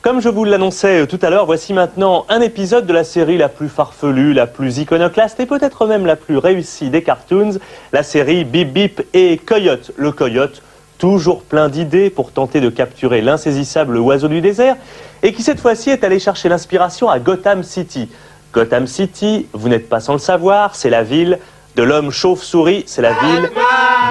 [0.07, 3.49] Comme je vous l'annonçais tout à l'heure, voici maintenant un épisode de la série la
[3.49, 7.59] plus farfelue, la plus iconoclaste et peut-être même la plus réussie des cartoons,
[7.91, 9.91] la série Bip Bip et Coyote.
[9.97, 10.61] Le coyote,
[10.97, 14.77] toujours plein d'idées pour tenter de capturer l'insaisissable oiseau du désert,
[15.23, 18.09] et qui cette fois-ci est allé chercher l'inspiration à Gotham City.
[18.53, 21.37] Gotham City, vous n'êtes pas sans le savoir, c'est la ville
[21.75, 23.49] de l'homme chauve-souris, c'est la ville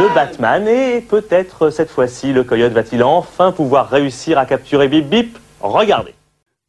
[0.00, 5.08] de Batman, et peut-être cette fois-ci le coyote va-t-il enfin pouvoir réussir à capturer Bip
[5.08, 5.38] Bip?
[5.68, 6.14] Regardez.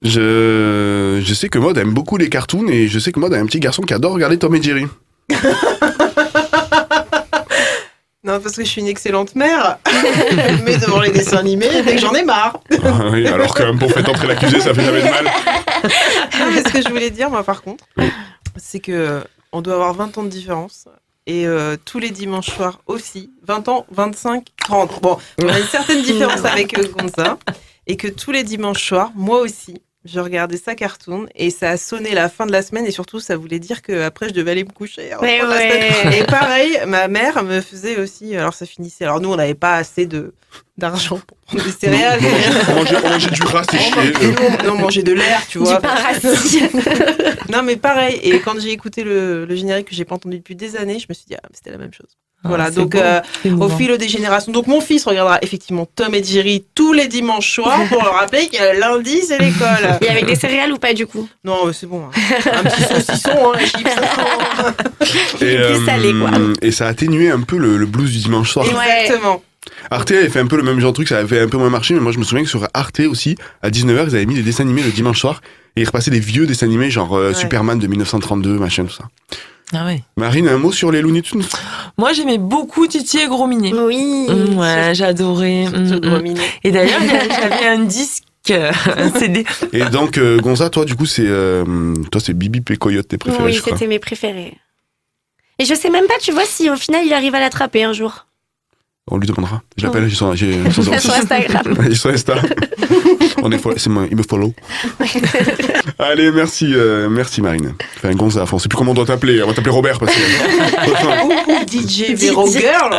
[0.02, 3.38] Je, je sais que Maud aime beaucoup les cartoons et je sais que Maud a
[3.38, 4.86] un petit garçon qui adore regarder Tom et Jerry.
[8.28, 9.78] Non, parce que je suis une excellente mère.
[10.66, 12.60] mais devant les dessins animés, dès que j'en ai marre.
[12.84, 15.26] Ah oui, alors que pour faire entrer l'accusé, ça fait jamais de mal.
[16.40, 17.86] Non, mais ce que je voulais dire, moi, par contre,
[18.58, 20.88] c'est que on doit avoir 20 ans de différence.
[21.26, 23.32] Et euh, tous les dimanches soirs aussi.
[23.46, 25.02] 20 ans, 25, 30.
[25.02, 27.38] Bon, on a une certaine différence avec euh, Gonza.
[27.88, 31.26] Et que tous les dimanches soirs, moi aussi, je regardais sa cartoon.
[31.36, 32.86] Et ça a sonné la fin de la semaine.
[32.86, 35.14] Et surtout, ça voulait dire qu'après, je devais aller me coucher.
[35.16, 35.92] en Mais fin de la ouais.
[36.04, 36.14] semaine.
[36.14, 38.36] Et pareil, ma mère me faisait aussi.
[38.36, 39.06] Alors, ça finissait.
[39.06, 40.34] Alors, nous, on n'avait pas assez de
[40.78, 42.20] d'argent pour prendre des céréales.
[42.70, 43.92] On mangeait, on mangeait du gras séché.
[44.22, 45.80] Nous, on- on mangeait de l'air, tu Du vois.
[45.80, 46.62] rassis.
[47.50, 48.20] non, mais pareil.
[48.24, 51.06] Et quand j'ai écouté le, le générique que j'ai pas entendu depuis des années, je
[51.10, 52.18] me suis dit, ah, c'était la même chose.
[52.44, 53.20] Ah, voilà, donc euh,
[53.60, 54.52] au fil des générations.
[54.52, 58.48] Donc mon fils regardera effectivement Tom et Jerry tous les dimanches soirs pour leur rappeler
[58.48, 59.98] que lundi c'est l'école.
[60.02, 61.28] Et avec des céréales ou pas du coup?
[61.44, 62.04] Non, euh, c'est bon.
[62.06, 62.12] hein.
[62.54, 65.42] Un petit saucisson, hein, chips.
[65.42, 66.30] Et, Plus salé, quoi.
[66.62, 68.66] et ça a atténué un peu le, le blues du dimanche soir.
[68.66, 69.42] Exactement.
[69.92, 71.58] Arte avait fait un peu le même genre de truc, ça avait fait un peu
[71.58, 74.26] moins marché, mais moi je me souviens que sur Arte aussi, à 19h, ils avaient
[74.26, 75.42] mis des dessins animés le dimanche soir,
[75.76, 77.34] et ils repassaient des vieux dessins animés, genre euh, Ouais.
[77.36, 79.06] Superman de 1932, machin, tout ça.
[79.74, 80.02] Ah ouais.
[80.16, 81.44] Marine, un mot sur les Looney Tunes?
[81.98, 83.74] Moi, j'aimais beaucoup Titi et Gros Minet.
[83.74, 84.28] Oui.
[84.30, 85.66] Mm, ouais, j'adorais.
[85.66, 86.22] Mm, Gros mm.
[86.22, 86.42] Minet.
[86.64, 89.46] Et d'ailleurs, j'avais un disque, un CD.
[89.74, 93.18] Et donc, euh, Gonza, toi, du coup, c'est euh, toi, c'est Bibi et Coyote, tes
[93.18, 94.58] préférés, Oui, c'était mes préférés.
[95.60, 97.94] Et je sais même pas, tu vois, si au final il arrive à l'attraper un
[97.94, 98.27] jour.
[99.10, 99.62] On lui demandera.
[99.78, 101.10] Je l'appelle, j'ai son, j'ai son Sur 06.
[101.12, 101.64] Instagram.
[101.90, 102.36] J'ai son Insta.
[103.42, 104.54] On est follow- c'est moi, il me follow.
[106.00, 107.74] Allez, merci, euh, merci Marine.
[107.98, 109.42] Enfin, Gonza, on sait plus comment on doit t'appeler?
[109.44, 110.22] On va t'appeler Robert parce que.
[111.72, 112.48] DJ Vero.
[112.48, 112.96] Girl.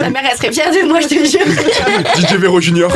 [0.00, 1.46] Ma mère, elle serait fière de moi, je te jure.
[2.16, 2.92] DJ Vero Junior.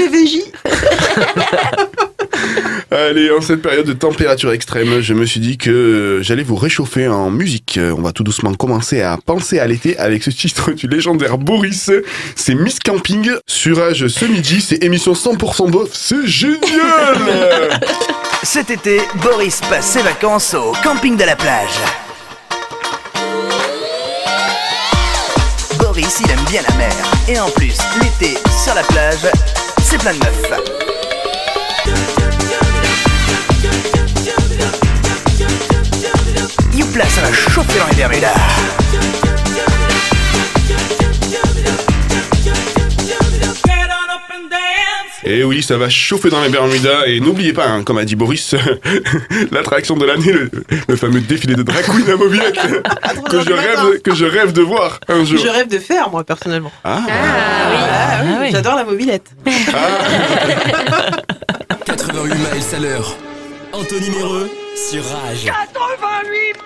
[2.90, 6.56] Allez, en cette période de température extrême, je me suis dit que euh, j'allais vous
[6.56, 7.78] réchauffer en musique.
[7.78, 11.90] On va tout doucement commencer à penser à l'été avec ce titre du légendaire Boris.
[12.34, 14.60] C'est Miss Camping sur Age ce midi.
[14.60, 15.90] C'est émission 100% bof.
[15.92, 16.58] C'est génial
[18.42, 21.78] Cet été, Boris passe ses vacances au camping de la plage.
[25.78, 26.92] Boris, il aime bien la mer.
[27.28, 29.26] Et en plus, l'été, sur la plage,
[29.90, 30.50] c'est plein de meufs.
[36.76, 38.34] Youpla, ça va chauffer dans les Bermudas.
[45.24, 47.06] Et oui, ça va chauffer dans les Bermudas.
[47.06, 48.54] Et n'oubliez pas, hein, comme a dit Boris,
[49.52, 50.50] l'attraction de l'année, le,
[50.88, 52.54] le fameux défilé de drag queen à mobilette
[53.30, 55.38] que, je rêve, que je rêve de voir un jour.
[55.38, 56.72] Je rêve de faire, moi, personnellement.
[56.84, 59.30] Ah, Ah oui, j'adore la mobilette.
[61.84, 63.14] 88 miles à l'heure.
[63.72, 65.44] Anthony Méreux sur Rage.
[65.44, 65.54] 88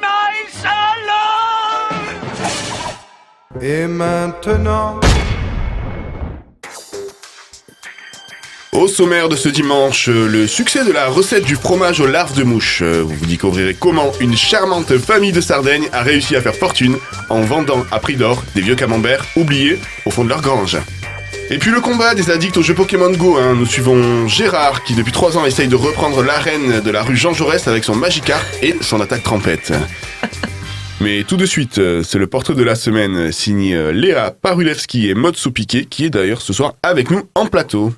[0.01, 1.91] miles à l'heure
[3.63, 4.99] Et maintenant
[8.75, 12.37] Au sommaire de ce dimanche, euh, le succès de la recette du fromage aux larves
[12.37, 12.81] de mouche.
[12.83, 16.97] Euh, Vous découvrirez comment une charmante famille de Sardaigne a réussi à faire fortune
[17.29, 20.77] en vendant à prix d'or des vieux camemberts oubliés au fond de leur grange.
[21.51, 23.37] Et puis le combat des addicts au jeu Pokémon Go.
[23.39, 23.55] hein.
[23.55, 27.33] Nous suivons Gérard qui depuis 3 ans essaye de reprendre l'arène de la rue Jean
[27.33, 29.73] Jaurès avec son Magikarp et son attaque trempette.
[31.01, 35.15] Mais tout de suite, euh, c'est le portrait de la semaine signé Léa Parulewski et
[35.15, 37.93] Maud Soupiquet qui est d'ailleurs ce soir avec nous en plateau.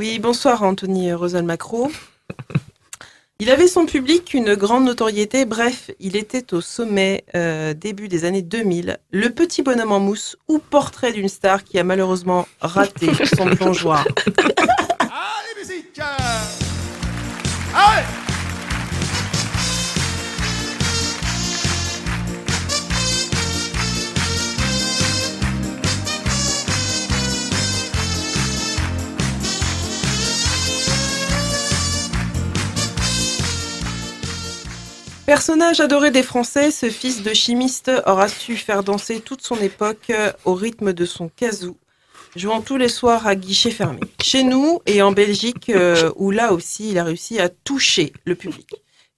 [0.00, 1.92] Oui, bonsoir Anthony Rosal Macro.
[3.38, 8.24] Il avait son public, une grande notoriété, bref, il était au sommet euh, début des
[8.24, 8.96] années 2000.
[9.10, 14.08] Le petit bonhomme en mousse ou portrait d'une star qui a malheureusement raté son plongeoir.
[15.00, 16.00] Allez, musique
[17.74, 18.29] Allez
[35.30, 40.10] Personnage adoré des Français, ce fils de chimiste aura su faire danser toute son époque
[40.10, 41.76] euh, au rythme de son kazoo,
[42.34, 44.00] jouant tous les soirs à guichet fermé.
[44.20, 48.34] Chez nous et en Belgique, euh, où là aussi il a réussi à toucher le
[48.34, 48.66] public.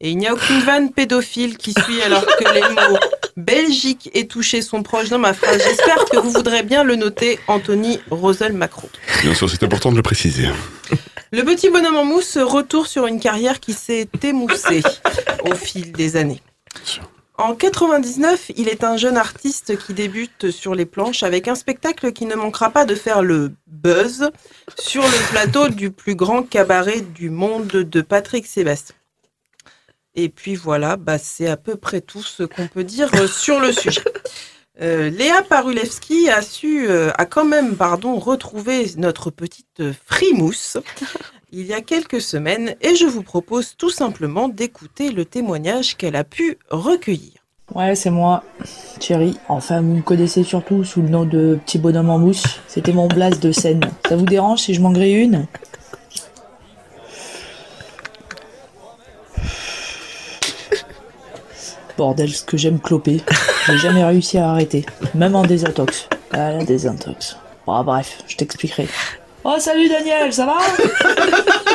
[0.03, 2.99] Et il n'y a aucune vanne pédophile qui suit alors que les mots
[3.39, 5.63] Belgique et toucher sont proches dans ma phrase.
[5.67, 8.91] J'espère que vous voudrez bien le noter, Anthony Rosel Macron.
[9.23, 10.47] Bien sûr, c'est important de le préciser.
[11.35, 14.83] Le petit bonhomme en mousse retourne sur une carrière qui s'est émoussée
[15.45, 16.43] au fil des années.
[17.39, 22.13] En 99, il est un jeune artiste qui débute sur les planches avec un spectacle
[22.13, 24.31] qui ne manquera pas de faire le buzz
[24.79, 28.95] sur le plateau du plus grand cabaret du monde de Patrick Sébastien.
[30.15, 33.73] Et puis voilà, bah, c'est à peu près tout ce qu'on peut dire sur le
[33.73, 34.05] sujet.
[34.83, 40.77] Euh, Léa Parulewski a su, euh, a quand même, pardon, retrouvé notre petite euh, frimousse
[41.53, 46.17] il y a quelques semaines et je vous propose tout simplement d'écouter le témoignage qu'elle
[46.17, 47.33] a pu recueillir.
[47.73, 48.43] Ouais, c'est moi,
[48.99, 49.39] Thierry.
[49.49, 52.61] Enfin, vous me connaissez surtout sous le nom de Petit Bonhomme en mousse.
[52.67, 53.81] C'était mon blase de scène.
[54.09, 55.47] Ça vous dérange si je m'en grille une?
[61.97, 63.21] Bordel, ce que j'aime cloper.
[63.67, 64.85] J'ai jamais réussi à arrêter.
[65.15, 66.09] Même en désintox.
[66.33, 67.37] Ah, la désintox.
[67.67, 68.89] Bon, bref, je t'expliquerai.
[69.45, 70.59] Oh, salut Daniel, ça va?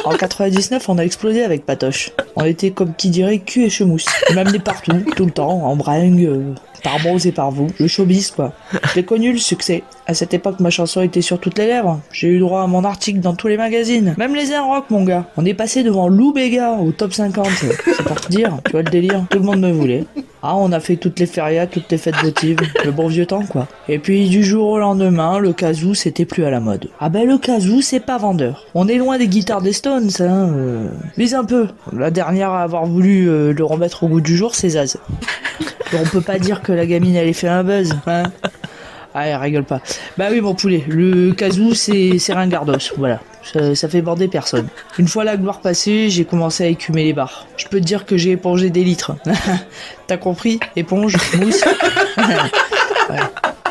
[0.06, 2.12] En 99, on a explosé avec Patoche.
[2.40, 4.06] On était comme qui dirait cul et chemousse.
[4.30, 7.66] Il m'amenait partout, tout le temps, en bringue, euh, par bose et par vous.
[7.80, 8.54] Le showbiz, quoi.
[8.94, 9.82] J'ai connu le succès.
[10.06, 12.00] À cette époque, ma chanson était sur toutes les lèvres.
[12.12, 14.14] J'ai eu droit à mon article dans tous les magazines.
[14.20, 15.26] Même les un rock, mon gars.
[15.36, 17.48] On est passé devant Lou Bega au top 50.
[17.48, 19.26] C'est pour te dire, tu vois le délire.
[19.32, 20.06] Tout le monde me voulait.
[20.50, 22.60] Ah, on a fait toutes les férias, toutes les fêtes votives.
[22.86, 23.68] Le bon vieux temps, quoi.
[23.90, 26.88] Et puis, du jour au lendemain, le kazoo, c'était plus à la mode.
[27.02, 28.66] Ah ben, le kazoo, c'est pas vendeur.
[28.74, 30.50] On est loin des guitares des Stones, hein.
[30.56, 30.88] euh.
[31.18, 31.68] Vise un peu.
[31.92, 34.96] La dernière à avoir voulu euh, le remettre au goût du jour, c'est Zaz.
[35.92, 38.32] Donc, on peut pas dire que la gamine, elle ait fait un buzz, hein.
[39.14, 39.82] Ah, elle rigole pas.
[40.18, 43.20] Bah oui, mon poulet, le kazoo, c'est c'est ringardos, voilà.
[43.54, 44.68] Ça, ça fait border personne.
[44.98, 47.48] Une fois la gloire passée, j'ai commencé à écumer les bars.
[47.58, 49.14] Je peux te dire que j'ai épongé des litres.
[50.08, 50.60] T'as compris?
[50.76, 51.64] Éponge, mousse.
[53.10, 53.20] Ouais,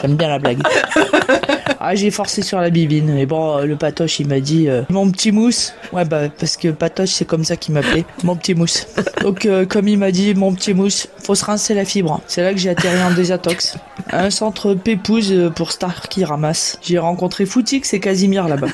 [0.01, 0.63] J'aime bien la blague.
[1.81, 3.17] Ah, j'ai forcé sur la bibine.
[3.17, 5.75] Et bon, euh, le patoche, il m'a dit euh, Mon petit mousse.
[5.93, 8.05] Ouais, bah, parce que patoche, c'est comme ça qu'il m'appelait.
[8.25, 8.87] Mon petit mousse.
[9.23, 12.21] Donc, euh, comme il m'a dit, mon petit mousse, faut se rincer la fibre.
[12.27, 13.77] C'est là que j'ai atterri en désintox.
[14.13, 16.79] Un centre pépouze euh, pour Star qui ramasse.
[16.83, 18.69] J'ai rencontré Footix et Casimir là-bas.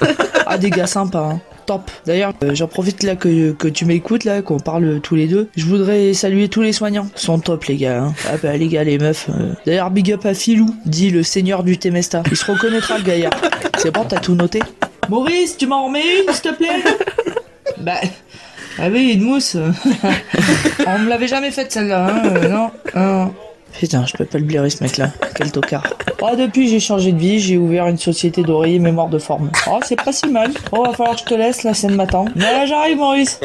[0.46, 1.40] Ah, des gars sympas, hein.
[1.72, 1.90] Top.
[2.06, 5.48] D'ailleurs, euh, j'en profite là que, que tu m'écoutes, là, qu'on parle tous les deux.
[5.56, 7.08] Je voudrais saluer tous les soignants.
[7.16, 8.02] Ils sont top, les gars.
[8.04, 8.14] Hein.
[8.28, 9.28] Ah bah, les gars, les meufs.
[9.30, 9.52] euh.
[9.64, 12.22] D'ailleurs, big up à Filou, dit le seigneur du Temesta.
[12.30, 13.32] Il se reconnaîtra, le gaillard.
[13.78, 14.60] C'est bon, t'as tout noté?
[15.08, 16.68] Maurice, tu m'en remets une, s'il te plaît?
[17.78, 17.94] Bah.
[18.78, 19.56] Ah oui, une mousse.
[20.86, 22.22] On me l'avait jamais faite celle-là, hein.
[22.26, 23.34] euh, non, non.
[23.78, 25.10] Putain, je peux pas le blairer ce mec-là.
[25.34, 25.84] Quel tocard.
[26.20, 29.50] Oh, depuis, j'ai changé de vie, j'ai ouvert une société d'oreiller mémoire de forme.
[29.68, 30.52] Oh, c'est pas si mal.
[30.70, 32.26] Oh, va falloir que je te laisse, la scène m'attend.
[32.36, 33.40] Mais là, j'arrive, Maurice.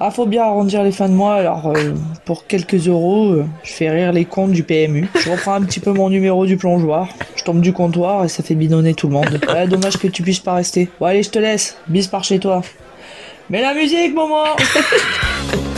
[0.00, 3.72] Ah, faut bien arrondir les fins de mois, alors euh, pour quelques euros, euh, je
[3.72, 5.08] fais rire les comptes du PMU.
[5.14, 7.08] Je reprends un petit peu mon numéro du plongeoir.
[7.36, 9.40] Je tombe du comptoir et ça fait bidonner tout le monde.
[9.48, 10.88] Ouais, dommage que tu puisses pas rester.
[10.98, 11.76] Bon, allez, je te laisse.
[11.88, 12.62] Bis par chez toi.
[13.50, 14.44] Mais la musique, maman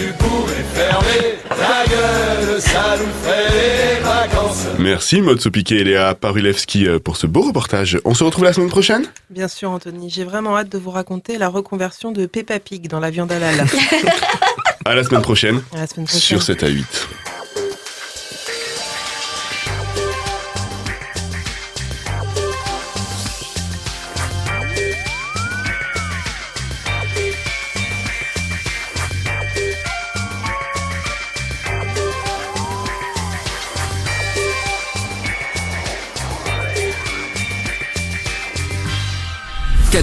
[0.00, 4.66] tu pouvais fermer ta gueule, ça nous ferait les vacances.
[4.78, 7.98] Merci Maud Soupiquet et Léa Parulewski euh, pour ce beau reportage.
[8.04, 9.06] On se retrouve la semaine prochaine?
[9.28, 13.00] Bien sûr, Anthony, j'ai vraiment hâte de vous raconter la reconversion de Peppa Pig dans
[13.00, 13.66] la viande halal.
[14.86, 15.60] À la semaine prochaine.
[15.74, 16.20] À la semaine prochaine.
[16.20, 17.08] Sur 7 à 8.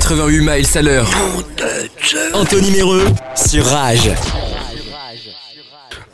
[0.07, 1.09] 88 miles à l'heure.
[2.33, 3.03] Anthony Méreux
[3.35, 4.11] sur Rage.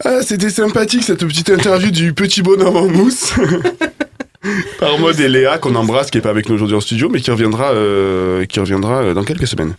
[0.04, 3.34] Ah, c'était sympathique cette petite interview du petit bonhomme en mousse.
[4.80, 7.22] Par mode et Léa qu'on embrasse, qui est pas avec nous aujourd'hui en studio, mais
[7.22, 9.76] qui reviendra, euh, qui reviendra euh, dans quelques semaines.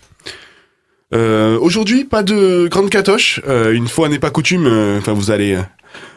[1.12, 3.40] Euh, aujourd'hui, pas de grande catoche.
[3.48, 4.66] Euh, une fois n'est pas coutume.
[4.66, 5.62] euh, Enfin, vous allez, euh,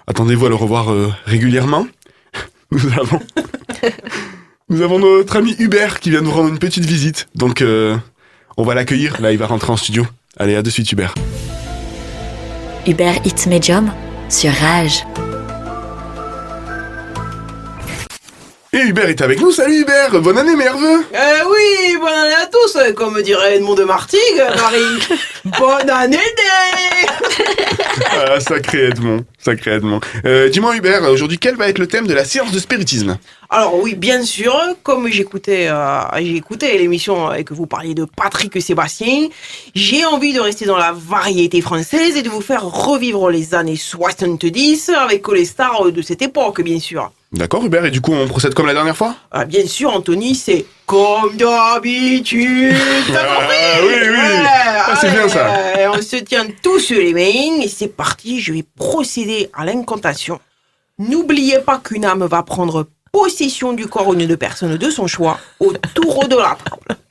[0.06, 1.88] attendez-vous à le revoir euh, régulièrement.
[2.72, 3.20] Nous avons,
[4.70, 7.28] nous avons notre ami Hubert qui vient nous rendre une petite visite.
[7.36, 7.96] Donc, euh,
[8.58, 9.22] on va l'accueillir.
[9.22, 10.06] Là, il va rentrer en studio.
[10.38, 11.14] Allez, à de suite, Hubert.
[12.86, 13.92] Uber Eats Medium
[14.30, 15.04] sur Rage.
[18.74, 19.52] Et Hubert est avec nous.
[19.52, 21.06] Salut Hubert, bonne année merveilleux.
[21.16, 25.18] Euh, oui, bonne année à tous, comme dirait Edmond de Martigues, Marie.
[25.60, 26.20] bonne année
[28.12, 30.02] Ah, sacré Edmond, sacré Edmond.
[30.26, 33.18] Euh, Dis-moi Hubert, aujourd'hui quel va être le thème de la séance de spiritisme?
[33.50, 36.02] Alors oui, bien sûr, comme j'écoutais euh,
[36.62, 39.30] l'émission et que vous parliez de Patrick Sébastien,
[39.74, 43.78] j'ai envie de rester dans la variété française et de vous faire revivre les années
[43.78, 47.12] 70 avec les stars de cette époque, bien sûr.
[47.32, 49.16] D'accord Hubert, et du coup on procède comme la dernière fois?
[49.32, 52.76] Ah, bien sûr, Anthony, c'est comme d'habitude.
[53.08, 53.56] T'as compris?
[53.60, 54.48] Ah oui, oui.
[54.88, 55.50] Ah, c'est bien ça.
[55.94, 58.42] On se tient tous les mains et c'est parti.
[58.42, 60.40] Je vais procéder à l'incantation.
[61.00, 62.88] N'oubliez pas qu'une âme va prendre
[63.18, 67.02] possession du corps d'une personne de son choix autour de la table.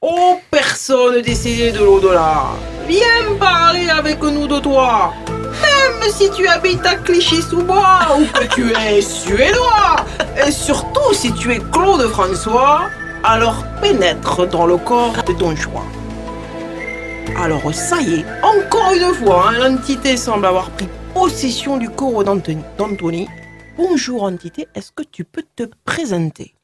[0.00, 2.46] Ô personne décédée de l'au-delà,
[2.88, 5.14] viens parler avec nous de toi.
[5.62, 9.94] Même si tu habites à Clichy-sous-Bois ou que tu es suédois,
[10.44, 12.90] et surtout si tu es Claude François,
[13.22, 15.86] alors pénètre dans le corps de ton choix.
[17.38, 22.24] Alors ça y est, encore une fois, hein, l'entité semble avoir pris possession du corps
[22.24, 23.28] d'Anthony.
[23.76, 26.54] Bonjour entité, est-ce que tu peux te présenter?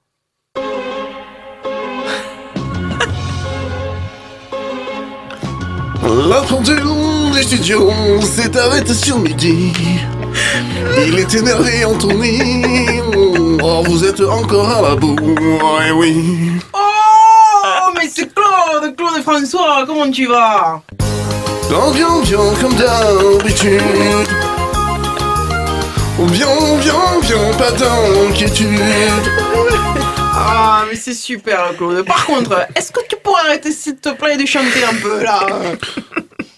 [6.05, 7.91] La pendule du studio
[8.21, 9.73] s'est arrêtée sur midi.
[11.05, 13.01] Il est énervé Anthony.
[13.61, 16.53] Oh, vous êtes encore à la bourre, eh oui.
[16.73, 20.81] Oh, mais c'est Claude, Claude François, comment tu vas?
[21.69, 23.81] Bien, bien, bien, comme d'habitude.
[26.21, 28.79] Bien, bien, bien, pas d'inquiétude.
[30.33, 32.05] Ah, mais c'est super, Claude.
[32.05, 35.47] Par contre, est-ce que tu pourrais arrêter, s'il te plaît, de chanter un peu, là?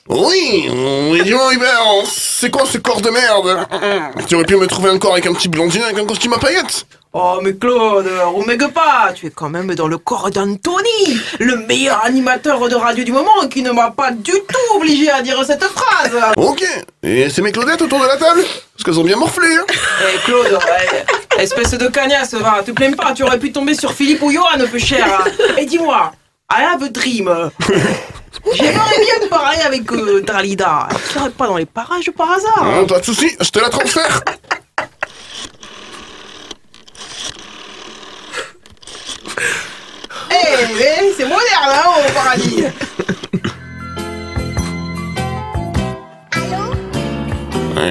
[0.09, 0.69] Oui,
[1.11, 3.67] oui, dis-moi Hubert, c'est quoi ce corps de merde?
[4.27, 6.39] Tu aurais pu me trouver un corps avec un petit blondin avec un costume à
[6.39, 6.85] paillettes?
[7.15, 9.13] Oh, mais Claude, remègue pas.
[9.15, 13.47] Tu es quand même dans le corps d'Anthony, le meilleur animateur de radio du moment,
[13.51, 16.13] qui ne m'a pas du tout obligé à dire cette phrase.
[16.39, 16.65] Ok,
[17.03, 18.41] et c'est mes Claudettes autour de la table?
[18.75, 19.65] Parce qu'elles ont bien morflé, hein.
[19.69, 21.05] Eh, Claude, ouais,
[21.43, 24.67] espèce de cagnasse, va, te plains pas, tu aurais pu tomber sur Philippe ou Johan,
[24.71, 25.23] peu cher.
[25.59, 26.13] Et dis-moi,
[26.51, 27.29] I have a dream.
[28.55, 30.89] J'aimerais bien te parler avec euh, Dalida.
[31.09, 32.65] Tu serais pas dans les parages par hasard?
[32.65, 34.23] Ah, Pas de soucis, je te la transfère
[41.17, 42.65] C'est moderne, hein, au paradis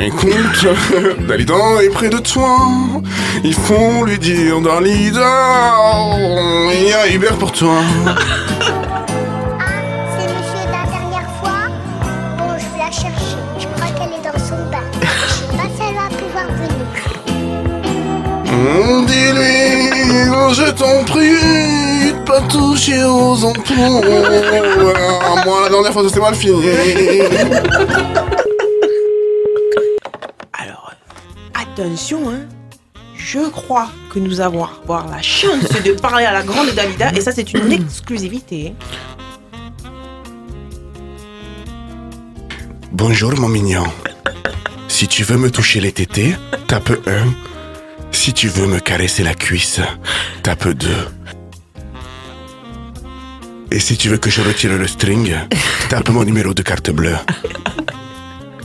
[0.03, 0.67] Écoute,
[1.27, 1.53] Dalida
[1.83, 2.57] est près de toi.
[3.43, 5.73] Il faut lui dire Dalida,
[6.73, 7.81] il y a Hubert pour toi.
[10.17, 11.67] C'est monsieur de la dernière fois?
[12.37, 13.37] Bon, je vais la chercher.
[13.59, 14.85] Je crois qu'elle est dans son bain.
[15.01, 16.87] Je sais pas si elle va pouvoir venir.
[19.07, 19.53] Dis-lui,
[20.53, 22.00] je t'en prie,
[22.31, 23.75] pas toucher aux ampoules.
[25.45, 26.63] Moi, la dernière fois, s'est mal fini.
[31.53, 32.41] Attention, hein.
[33.15, 37.21] Je crois que nous avons avoir la chance de parler à la grande Dalida, et
[37.21, 38.73] ça, c'est une exclusivité.
[42.91, 43.85] Bonjour, mon mignon.
[44.87, 46.35] Si tu veux me toucher les tétés,
[46.67, 47.11] tape 1.
[48.11, 49.81] Si tu veux me caresser la cuisse,
[50.43, 51.20] tape 2.
[53.71, 55.33] Et si tu veux que je retire le string,
[55.89, 57.15] tape mon numéro de carte bleue.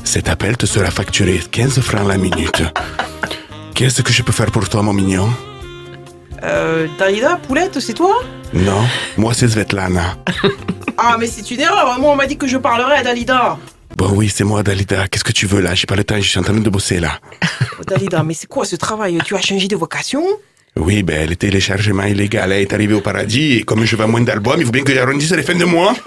[0.03, 2.63] Cet appel te sera facturé 15 francs la minute.
[3.75, 5.29] Qu'est-ce que je peux faire pour toi, mon mignon?
[6.43, 8.23] Euh, Dalida, Poulette, c'est toi?
[8.53, 8.85] Non,
[9.17, 10.17] moi c'est Svetlana.
[10.99, 11.99] Ah, mais c'est une erreur.
[12.01, 13.59] Moi, on m'a dit que je parlerais à Dalida.
[13.99, 15.07] Bon oui, c'est moi, Dalida.
[15.09, 15.75] Qu'est-ce que tu veux là?
[15.75, 17.21] J'ai pas le temps, je suis en train de bosser là.
[17.79, 19.19] Oh, Dalida, mais c'est quoi ce travail?
[19.23, 20.25] Tu as changé de vocation?
[20.79, 24.57] Oui, ben le téléchargement illégal est arrivé au paradis et comme je vends moins d'albums,
[24.59, 25.95] il faut bien que j'arrondisse les fins de mois.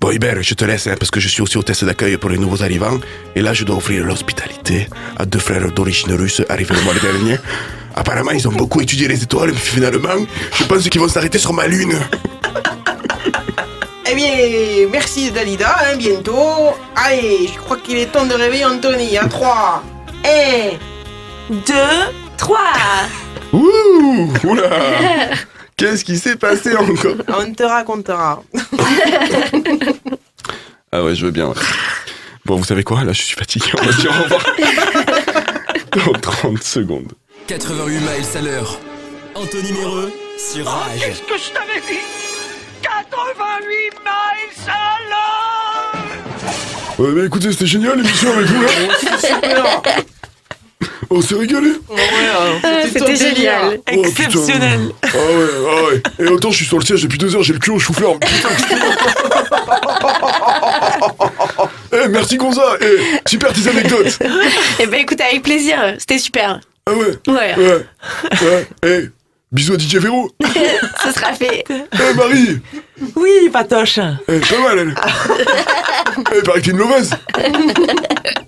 [0.00, 2.30] Bon Hubert, je te laisse hein, parce que je suis aussi au test d'accueil pour
[2.30, 3.00] les nouveaux arrivants
[3.34, 7.36] et là je dois offrir l'hospitalité à deux frères d'origine russe arrivés le mois dernier.
[7.96, 11.52] Apparemment, ils ont beaucoup étudié les étoiles, mais finalement, je pense qu'ils vont s'arrêter sur
[11.52, 11.98] ma lune.
[14.08, 16.74] Eh bien, merci Dalida, hein, bientôt.
[16.94, 19.18] Allez, je crois qu'il est temps de réveiller Anthony.
[19.18, 19.82] À 3,
[20.24, 21.74] 1, 2,
[22.36, 22.58] 3.
[23.52, 24.70] Ouh Oula
[25.76, 28.42] Qu'est-ce qui s'est passé encore On te racontera.
[30.90, 31.48] Ah ouais, je veux bien.
[31.48, 31.54] ouais.
[32.46, 33.04] Bon, vous savez quoi?
[33.04, 33.66] Là, je suis fatigué.
[33.78, 34.42] On va se dire au revoir.
[35.92, 37.12] Dans 30 secondes.
[37.46, 38.78] 88 miles à l'heure.
[39.34, 40.98] Anthony Méreux sur Rage.
[40.98, 41.98] Qu'est-ce que je t'avais dit?
[42.80, 46.04] 88 miles à l'heure
[46.98, 48.68] Ouais, mais écoutez, c'était génial l'émission avec vous là.
[49.20, 49.82] Super.
[51.10, 51.70] On s'est régalé.
[51.90, 51.96] Ah,
[52.62, 53.34] C'était C'était ton délire.
[53.36, 53.78] génial.
[53.96, 54.04] Oh.
[54.04, 54.80] Exceptionnel.
[55.02, 56.02] Ah ouais, ah ouais.
[56.26, 58.14] Et autant je suis sur le siège depuis deux heures, j'ai le cul au chou-fleur.
[61.92, 62.62] Eh, merci Gonza.
[62.80, 62.98] Eh,
[63.28, 64.18] super tes anecdotes.
[64.78, 65.94] Eh ben écoute, avec plaisir.
[65.98, 66.60] C'était super.
[66.86, 67.16] Ah ouais.
[67.26, 67.54] Ouais.
[67.56, 67.86] Ouais.
[68.42, 68.66] Ouais.
[68.84, 69.08] Eh,
[69.50, 70.30] bisous à DJ Véro.
[71.04, 71.64] Ce sera fait.
[71.70, 72.60] Eh, Marie.
[73.16, 73.98] Oui, Patoche.
[74.28, 74.94] Eh, pas mal elle.
[76.36, 77.10] Eh, paraît que t'es une loveuse.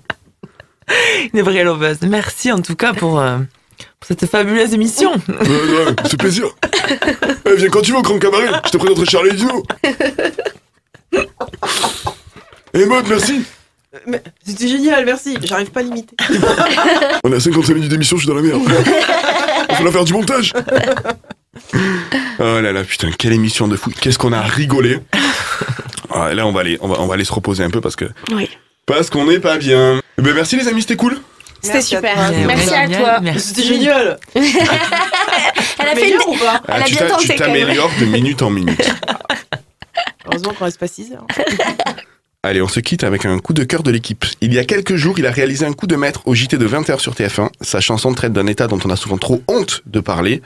[1.33, 2.01] Une vraie loveuse.
[2.01, 3.37] Merci en tout cas pour, euh,
[3.99, 5.11] pour cette fabuleuse émission.
[5.27, 6.45] Ouais, ouais, c'est plaisir.
[7.45, 8.49] Eh, viens quand tu veux au Grand Cabaret.
[8.65, 9.63] Je te présenterai Charlie Dino.
[12.73, 13.43] Eh, Maud, merci.
[14.45, 15.37] C'était génial, merci.
[15.43, 16.15] J'arrive pas à l'imiter.
[17.25, 18.61] On est à 55 minutes d'émission, je suis dans la merde.
[19.79, 20.53] On va faire du montage.
[22.39, 23.91] Oh là là, putain, quelle émission de fou.
[23.99, 24.99] Qu'est-ce qu'on a rigolé.
[26.09, 27.97] Ah, là, on va, aller, on, va, on va aller se reposer un peu parce
[27.97, 28.05] que.
[28.33, 28.49] Oui.
[28.91, 30.01] Parce qu'on n'est pas bien.
[30.17, 31.17] Eh Ben, merci les amis, c'était cool.
[31.61, 32.15] C'était super.
[32.45, 33.19] Merci à toi.
[33.37, 34.19] C'était génial.
[34.35, 36.17] Elle a fait une...
[36.27, 38.91] ou pas Elle a tu bien tenté, tu t'améliores de minute en minute.
[40.25, 41.25] Heureusement qu'on reste pas 6 heures.
[42.43, 44.25] Allez, on se quitte avec un coup de cœur de l'équipe.
[44.41, 46.67] Il y a quelques jours, il a réalisé un coup de maître au JT de
[46.67, 47.49] 20h sur TF1.
[47.61, 50.41] Sa chanson traite d'un état dont on a souvent trop honte de parler.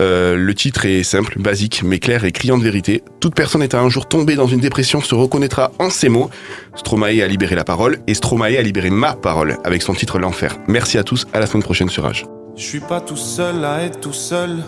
[0.00, 3.02] Euh, le titre est simple, basique, mais clair et criant de vérité.
[3.20, 6.30] Toute personne étant un jour tombée dans une dépression se reconnaîtra en ces mots.
[6.76, 10.56] Stromae a libéré la parole et Stromae a libéré ma parole avec son titre L'Enfer.
[10.66, 12.24] Merci à tous, à la semaine prochaine sur Rage.
[12.56, 14.64] Je suis pas tout seul à être tout seul.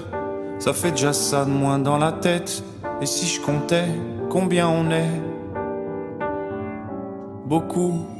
[0.58, 2.62] Ça fait déjà ça de moins dans la tête.
[3.00, 3.86] Et si je comptais
[4.28, 5.35] combien on est?
[7.46, 8.15] Beaucoup